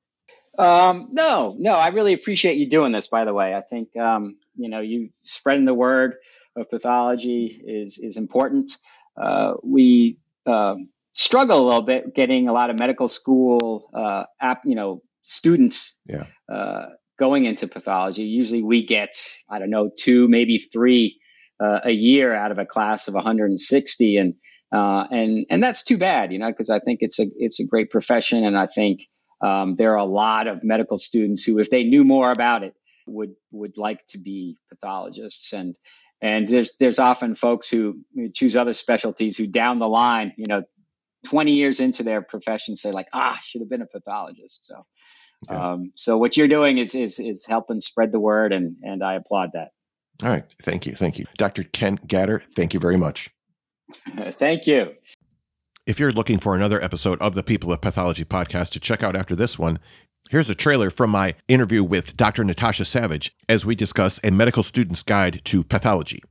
Um, 0.58 1.10
no, 1.12 1.56
no, 1.58 1.74
I 1.74 1.88
really 1.90 2.14
appreciate 2.14 2.56
you 2.56 2.70
doing 2.70 2.94
this. 2.94 3.08
By 3.08 3.26
the 3.26 3.34
way, 3.34 3.54
I 3.54 3.62
think 3.62 3.98
um, 3.98 4.38
you 4.56 4.70
know 4.70 4.80
you 4.80 5.10
spreading 5.12 5.66
the 5.66 5.74
word 5.74 6.16
of 6.56 6.70
pathology 6.70 7.62
is 7.66 7.98
is 7.98 8.18
important. 8.18 8.78
Uh, 9.22 9.56
we 9.64 10.20
um, 10.46 10.88
struggle 11.14 11.60
a 11.60 11.66
little 11.66 11.82
bit 11.82 12.14
getting 12.14 12.48
a 12.48 12.54
lot 12.54 12.70
of 12.70 12.78
medical 12.78 13.08
school 13.08 13.90
uh, 13.94 14.24
app, 14.42 14.62
you 14.66 14.76
know, 14.76 15.02
students 15.22 15.96
yeah. 16.06 16.26
uh, 16.52 16.88
going 17.18 17.46
into 17.46 17.68
pathology. 17.68 18.24
Usually, 18.24 18.64
we 18.64 18.86
get 18.86 19.16
I 19.50 19.60
don't 19.60 19.70
know 19.70 19.90
two, 19.98 20.28
maybe 20.28 20.58
three 20.58 21.20
uh, 21.64 21.80
a 21.86 21.92
year 21.92 22.34
out 22.34 22.52
of 22.52 22.58
a 22.58 22.66
class 22.66 23.08
of 23.08 23.14
160, 23.14 24.18
and 24.18 24.34
uh, 24.74 25.08
and 25.12 25.46
and 25.50 25.64
that's 25.64 25.84
too 25.84 25.98
bad, 25.98 26.34
you 26.34 26.40
know, 26.40 26.50
because 26.50 26.70
I 26.70 26.80
think 26.80 27.00
it's 27.02 27.20
a 27.20 27.28
it's 27.38 27.60
a 27.60 27.66
great 27.66 27.90
profession, 27.90 28.44
and 28.44 28.58
I 28.58 28.68
think 28.68 29.08
um, 29.42 29.76
there 29.76 29.94
are 29.94 29.98
a 29.98 30.06
lot 30.06 30.48
of 30.48 30.64
medical 30.64 30.98
students 30.98 31.44
who, 31.44 31.60
if 31.60 31.70
they 31.70 31.84
knew 31.84 32.04
more 32.04 32.32
about 32.32 32.64
it, 32.64 32.74
would 33.06 33.36
would 33.52 33.78
like 33.78 34.06
to 34.08 34.18
be 34.18 34.58
pathologists. 34.70 35.54
And 35.54 35.78
and 36.22 36.48
there's 36.48 36.78
there's 36.78 37.00
often 37.00 37.36
folks 37.36 37.70
who 37.70 38.02
choose 38.34 38.56
other 38.56 38.74
specialties 38.74 39.38
who 39.38 39.46
down 39.46 39.80
the 39.80 39.88
line, 39.88 40.34
you 40.38 40.46
know, 40.48 40.64
20 41.26 41.52
years 41.54 41.80
into 41.80 42.04
their 42.04 42.22
profession, 42.22 42.76
say 42.76 42.92
like, 42.92 43.08
ah, 43.14 43.38
should 43.42 43.62
have 43.62 43.70
been 43.70 43.82
a 43.82 43.88
pathologist. 43.88 44.68
So. 44.68 44.86
Um, 45.50 45.92
so 45.96 46.18
what 46.18 46.38
you're 46.38 46.48
doing 46.48 46.78
is, 46.78 46.96
is 46.96 47.20
is 47.20 47.46
helping 47.46 47.82
spread 47.82 48.12
the 48.12 48.20
word, 48.20 48.54
and 48.54 48.78
and 48.82 49.04
I 49.04 49.16
applaud 49.16 49.50
that. 49.54 49.70
All 50.24 50.30
right, 50.30 50.46
thank 50.62 50.86
you, 50.86 50.96
thank 50.96 51.20
you, 51.20 51.26
Dr. 51.38 51.64
Ken 51.64 51.98
Gatter. 52.08 52.42
Thank 52.56 52.74
you 52.74 52.80
very 52.80 52.98
much. 52.98 53.30
thank 54.18 54.68
you. 54.68 54.94
If 55.86 56.00
you're 56.00 56.14
looking 56.14 56.40
for 56.40 56.56
another 56.56 56.82
episode 56.82 57.22
of 57.22 57.36
the 57.36 57.44
People 57.44 57.74
of 57.74 57.82
Pathology 57.82 58.24
podcast 58.24 58.72
to 58.72 58.80
check 58.80 59.04
out 59.04 59.18
after 59.18 59.36
this 59.36 59.60
one, 59.60 59.80
here's 60.30 60.50
a 60.50 60.56
trailer 60.56 60.90
from 60.90 61.10
my 61.10 61.34
interview 61.50 61.84
with 61.84 62.16
Dr. 62.16 62.46
Natasha 62.46 62.86
Savage 62.86 63.36
as 63.50 63.66
we 63.66 63.76
discuss 63.76 64.18
a 64.24 64.32
medical 64.32 64.64
student's 64.64 65.04
guide 65.04 65.42
to 65.44 65.62
pathology. 65.62 66.24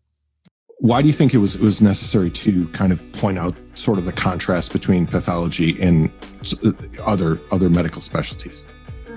Why 0.82 1.00
do 1.00 1.06
you 1.06 1.14
think 1.14 1.32
it 1.32 1.38
was 1.38 1.54
it 1.54 1.60
was 1.60 1.80
necessary 1.80 2.28
to 2.28 2.66
kind 2.70 2.90
of 2.90 3.12
point 3.12 3.38
out 3.38 3.54
sort 3.74 3.98
of 3.98 4.04
the 4.04 4.12
contrast 4.12 4.72
between 4.72 5.06
pathology 5.06 5.80
and 5.80 6.10
uh, 6.64 6.72
other 7.04 7.38
other 7.52 7.70
medical 7.70 8.02
specialties? 8.02 8.64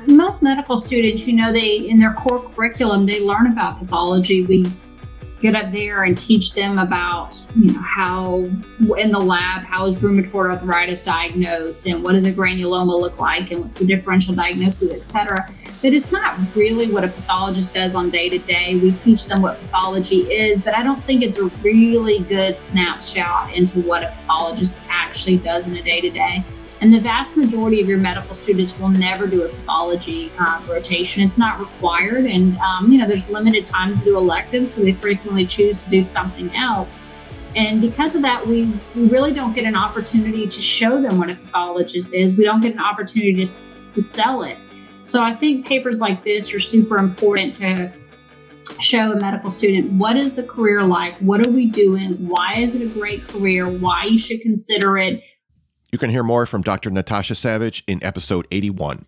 Most 0.05 0.43
medical 0.43 0.77
students, 0.77 1.25
you 1.25 1.33
know, 1.33 1.51
they 1.51 1.77
in 1.77 1.99
their 1.99 2.13
core 2.13 2.47
curriculum 2.51 3.07
they 3.07 3.19
learn 3.19 3.47
about 3.47 3.79
pathology. 3.79 4.45
We 4.45 4.71
get 5.45 5.63
up 5.63 5.71
there 5.71 6.05
and 6.05 6.17
teach 6.17 6.53
them 6.53 6.79
about 6.79 7.39
you 7.55 7.71
know 7.71 7.79
how 7.79 8.37
in 8.97 9.11
the 9.11 9.19
lab 9.19 9.61
how 9.61 9.85
is 9.85 9.99
rheumatoid 9.99 10.49
arthritis 10.49 11.03
diagnosed 11.03 11.85
and 11.85 12.03
what 12.03 12.13
does 12.13 12.25
a 12.25 12.33
granuloma 12.33 12.99
look 12.99 13.19
like 13.19 13.51
and 13.51 13.61
what's 13.61 13.77
the 13.77 13.85
differential 13.85 14.33
diagnosis 14.33 14.91
etc 14.91 15.47
but 15.83 15.93
it's 15.93 16.11
not 16.11 16.35
really 16.55 16.91
what 16.91 17.03
a 17.03 17.07
pathologist 17.09 17.75
does 17.75 17.93
on 17.93 18.09
day 18.09 18.27
to 18.27 18.39
day 18.39 18.77
we 18.77 18.91
teach 18.93 19.27
them 19.27 19.39
what 19.43 19.59
pathology 19.59 20.21
is 20.33 20.63
but 20.63 20.73
i 20.73 20.81
don't 20.81 21.03
think 21.03 21.21
it's 21.21 21.37
a 21.37 21.45
really 21.61 22.21
good 22.21 22.57
snapshot 22.57 23.53
into 23.53 23.79
what 23.81 24.01
a 24.01 24.07
pathologist 24.07 24.79
actually 24.89 25.37
does 25.37 25.67
in 25.67 25.75
a 25.77 25.83
day 25.83 26.01
to 26.01 26.09
day 26.09 26.43
and 26.81 26.93
the 26.93 26.99
vast 26.99 27.37
majority 27.37 27.81
of 27.81 27.87
your 27.87 27.97
medical 27.97 28.35
students 28.35 28.77
will 28.77 28.89
never 28.89 29.27
do 29.27 29.43
a 29.43 29.49
pathology 29.49 30.31
uh, 30.37 30.61
rotation. 30.67 31.23
It's 31.23 31.37
not 31.37 31.59
required. 31.59 32.25
And, 32.25 32.57
um, 32.57 32.91
you 32.91 32.99
know, 32.99 33.07
there's 33.07 33.29
limited 33.29 33.65
time 33.65 33.97
to 33.97 34.03
do 34.03 34.17
electives, 34.17 34.73
so 34.73 34.81
they 34.81 34.93
frequently 34.93 35.45
choose 35.45 35.85
to 35.85 35.89
do 35.89 36.01
something 36.01 36.53
else. 36.55 37.03
And 37.55 37.79
because 37.79 38.15
of 38.15 38.21
that, 38.23 38.45
we, 38.45 38.65
we 38.93 39.07
really 39.07 39.33
don't 39.33 39.53
get 39.53 39.63
an 39.63 39.77
opportunity 39.77 40.45
to 40.45 40.61
show 40.61 41.01
them 41.01 41.17
what 41.17 41.29
a 41.29 41.35
pathologist 41.35 42.13
is. 42.13 42.35
We 42.35 42.43
don't 42.43 42.59
get 42.59 42.73
an 42.73 42.81
opportunity 42.81 43.33
to, 43.33 43.45
to 43.45 44.01
sell 44.01 44.43
it. 44.43 44.57
So 45.01 45.23
I 45.23 45.33
think 45.33 45.65
papers 45.65 46.01
like 46.01 46.23
this 46.25 46.53
are 46.53 46.59
super 46.59 46.97
important 46.97 47.53
to 47.55 47.93
show 48.79 49.13
a 49.13 49.15
medical 49.15 49.51
student 49.51 49.91
what 49.93 50.17
is 50.17 50.33
the 50.33 50.43
career 50.43 50.83
like? 50.83 51.15
What 51.19 51.45
are 51.45 51.51
we 51.51 51.67
doing? 51.67 52.13
Why 52.27 52.55
is 52.57 52.75
it 52.75 52.81
a 52.81 52.89
great 52.99 53.25
career? 53.27 53.69
Why 53.69 54.05
you 54.05 54.17
should 54.17 54.41
consider 54.41 54.97
it? 54.97 55.23
You 55.95 55.99
can 55.99 56.09
hear 56.09 56.23
more 56.23 56.45
from 56.45 56.61
Dr. 56.61 56.89
Natasha 56.89 57.35
Savage 57.35 57.81
in 57.87 58.03
episode 58.03 58.45
81. 58.51 59.05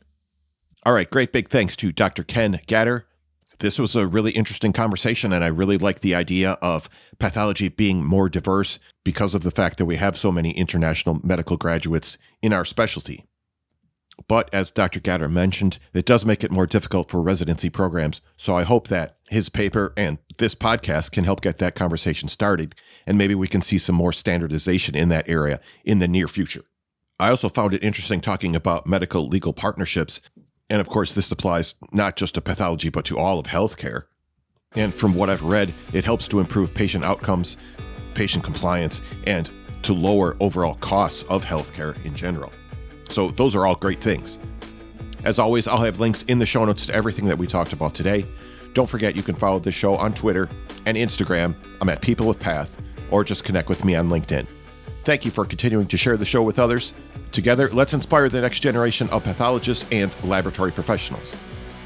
All 0.86 0.94
right, 0.94 1.12
great 1.12 1.34
big 1.34 1.50
thanks 1.50 1.76
to 1.76 1.92
Dr. 1.92 2.24
Ken 2.24 2.62
Gatter. 2.66 3.06
This 3.60 3.78
was 3.78 3.98
a 3.98 4.08
really 4.08 4.32
interesting 4.32 4.72
conversation, 4.72 5.34
and 5.34 5.44
I 5.44 5.48
really 5.48 5.78
like 5.78 6.00
the 6.00 6.16
idea 6.16 6.52
of 6.62 6.90
pathology 7.20 7.68
being 7.68 8.06
more 8.06 8.30
diverse 8.30 8.80
because 9.04 9.36
of 9.36 9.44
the 9.44 9.52
fact 9.52 9.80
that 9.80 9.86
we 9.86 9.98
have 9.98 10.16
so 10.16 10.32
many 10.32 10.52
international 10.52 11.20
medical 11.26 11.58
graduates 11.58 12.18
in 12.42 12.54
our 12.54 12.64
specialty. 12.64 13.26
But 14.30 14.50
as 14.54 14.72
Dr. 14.72 15.02
Gatter 15.02 15.30
mentioned, 15.30 15.80
it 15.94 16.06
does 16.06 16.26
make 16.26 16.42
it 16.42 16.52
more 16.52 16.66
difficult 16.66 17.12
for 17.12 17.22
residency 17.22 17.70
programs. 17.70 18.22
So 18.38 18.56
I 18.56 18.64
hope 18.64 18.88
that 18.88 19.18
his 19.28 19.50
paper 19.50 19.92
and 19.98 20.20
this 20.38 20.56
podcast 20.56 21.12
can 21.12 21.26
help 21.26 21.42
get 21.42 21.58
that 21.58 21.76
conversation 21.76 22.30
started, 22.30 22.76
and 23.06 23.18
maybe 23.18 23.36
we 23.36 23.50
can 23.50 23.62
see 23.62 23.78
some 23.78 23.98
more 23.98 24.14
standardization 24.14 24.96
in 24.96 25.10
that 25.10 25.28
area 25.28 25.60
in 25.84 26.00
the 26.00 26.08
near 26.08 26.30
future. 26.30 26.64
I 27.20 27.30
also 27.30 27.50
found 27.50 27.74
it 27.74 27.84
interesting 27.84 28.22
talking 28.22 28.56
about 28.56 28.86
medical 28.86 29.28
legal 29.28 29.52
partnerships. 29.52 30.22
And 30.70 30.80
of 30.80 30.90
course, 30.90 31.14
this 31.14 31.32
applies 31.32 31.76
not 31.92 32.16
just 32.16 32.36
to 32.36 32.42
pathology, 32.42 32.90
but 32.90 33.06
to 33.06 33.18
all 33.18 33.40
of 33.40 33.48
healthcare. 33.48 34.04
And 34.76 34.94
from 34.94 35.16
what 35.16 35.30
I've 35.30 35.42
read, 35.42 35.74
it 35.94 36.04
helps 36.04 36.28
to 36.28 36.40
improve 36.40 36.74
patient 36.74 37.04
outcomes, 37.04 37.58
patient 38.14 38.44
compliance, 38.44 39.02
and 39.26 39.50
to 39.84 39.94
lower 39.94 40.38
overall 40.40 40.76
costs 40.76 41.24
of 41.24 41.44
healthcare 41.44 42.04
in 42.06 42.14
general. 42.14 42.52
So, 43.10 43.30
those 43.30 43.56
are 43.56 43.66
all 43.66 43.76
great 43.76 44.02
things. 44.02 44.38
As 45.24 45.40
always, 45.40 45.68
I'll 45.68 45.78
have 45.78 46.00
links 46.00 46.24
in 46.24 46.38
the 46.38 46.46
show 46.46 46.66
notes 46.66 46.86
to 46.86 46.94
everything 46.94 47.26
that 47.26 47.38
we 47.38 47.48
talked 47.48 47.74
about 47.74 47.96
today. 47.96 48.26
Don't 48.74 48.88
forget 48.88 49.16
you 49.16 49.24
can 49.24 49.36
follow 49.36 49.60
the 49.60 49.72
show 49.72 49.96
on 49.96 50.14
Twitter 50.14 50.50
and 50.86 50.98
Instagram. 50.98 51.56
I'm 51.82 51.90
at 51.90 52.02
People 52.02 52.30
of 52.30 52.40
Path, 52.40 52.78
or 53.10 53.24
just 53.24 53.44
connect 53.44 53.70
with 53.70 53.84
me 53.84 53.96
on 53.96 54.10
LinkedIn. 54.10 54.46
Thank 55.08 55.24
you 55.24 55.32
for 55.32 55.46
continuing 55.46 55.88
to 55.88 55.96
share 55.96 56.18
the 56.18 56.26
show 56.26 56.44
with 56.44 56.60
others. 56.60 56.94
Together, 57.32 57.70
let's 57.70 57.94
inspire 57.94 58.28
the 58.28 58.42
next 58.42 58.60
generation 58.60 59.08
of 59.08 59.24
pathologists 59.24 59.86
and 59.90 60.14
laboratory 60.26 60.70
professionals. 60.70 61.34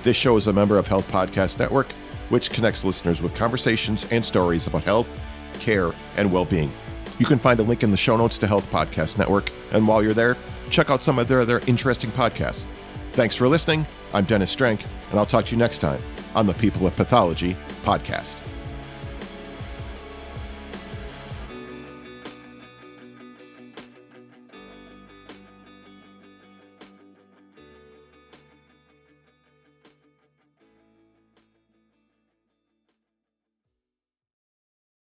This 0.01 0.17
show 0.17 0.37
is 0.37 0.47
a 0.47 0.53
member 0.53 0.79
of 0.79 0.87
Health 0.87 1.07
Podcast 1.11 1.59
Network, 1.59 1.91
which 2.29 2.49
connects 2.49 2.83
listeners 2.83 3.21
with 3.21 3.35
conversations 3.35 4.07
and 4.11 4.25
stories 4.25 4.65
about 4.65 4.81
health, 4.81 5.19
care, 5.59 5.91
and 6.17 6.33
well 6.33 6.45
being. 6.45 6.71
You 7.19 7.27
can 7.27 7.37
find 7.37 7.59
a 7.59 7.63
link 7.63 7.83
in 7.83 7.91
the 7.91 7.95
show 7.95 8.17
notes 8.17 8.39
to 8.39 8.47
Health 8.47 8.71
Podcast 8.71 9.19
Network, 9.19 9.51
and 9.71 9.87
while 9.87 10.01
you're 10.01 10.15
there, 10.15 10.35
check 10.71 10.89
out 10.89 11.03
some 11.03 11.19
of 11.19 11.27
their 11.27 11.41
other 11.41 11.61
interesting 11.67 12.09
podcasts. 12.09 12.65
Thanks 13.11 13.35
for 13.35 13.47
listening. 13.47 13.85
I'm 14.15 14.25
Dennis 14.25 14.55
Strenk, 14.55 14.83
and 15.11 15.19
I'll 15.19 15.27
talk 15.27 15.45
to 15.45 15.51
you 15.51 15.59
next 15.59 15.77
time 15.77 16.01
on 16.33 16.47
the 16.47 16.55
People 16.55 16.87
of 16.87 16.95
Pathology 16.95 17.55
podcast. 17.83 18.40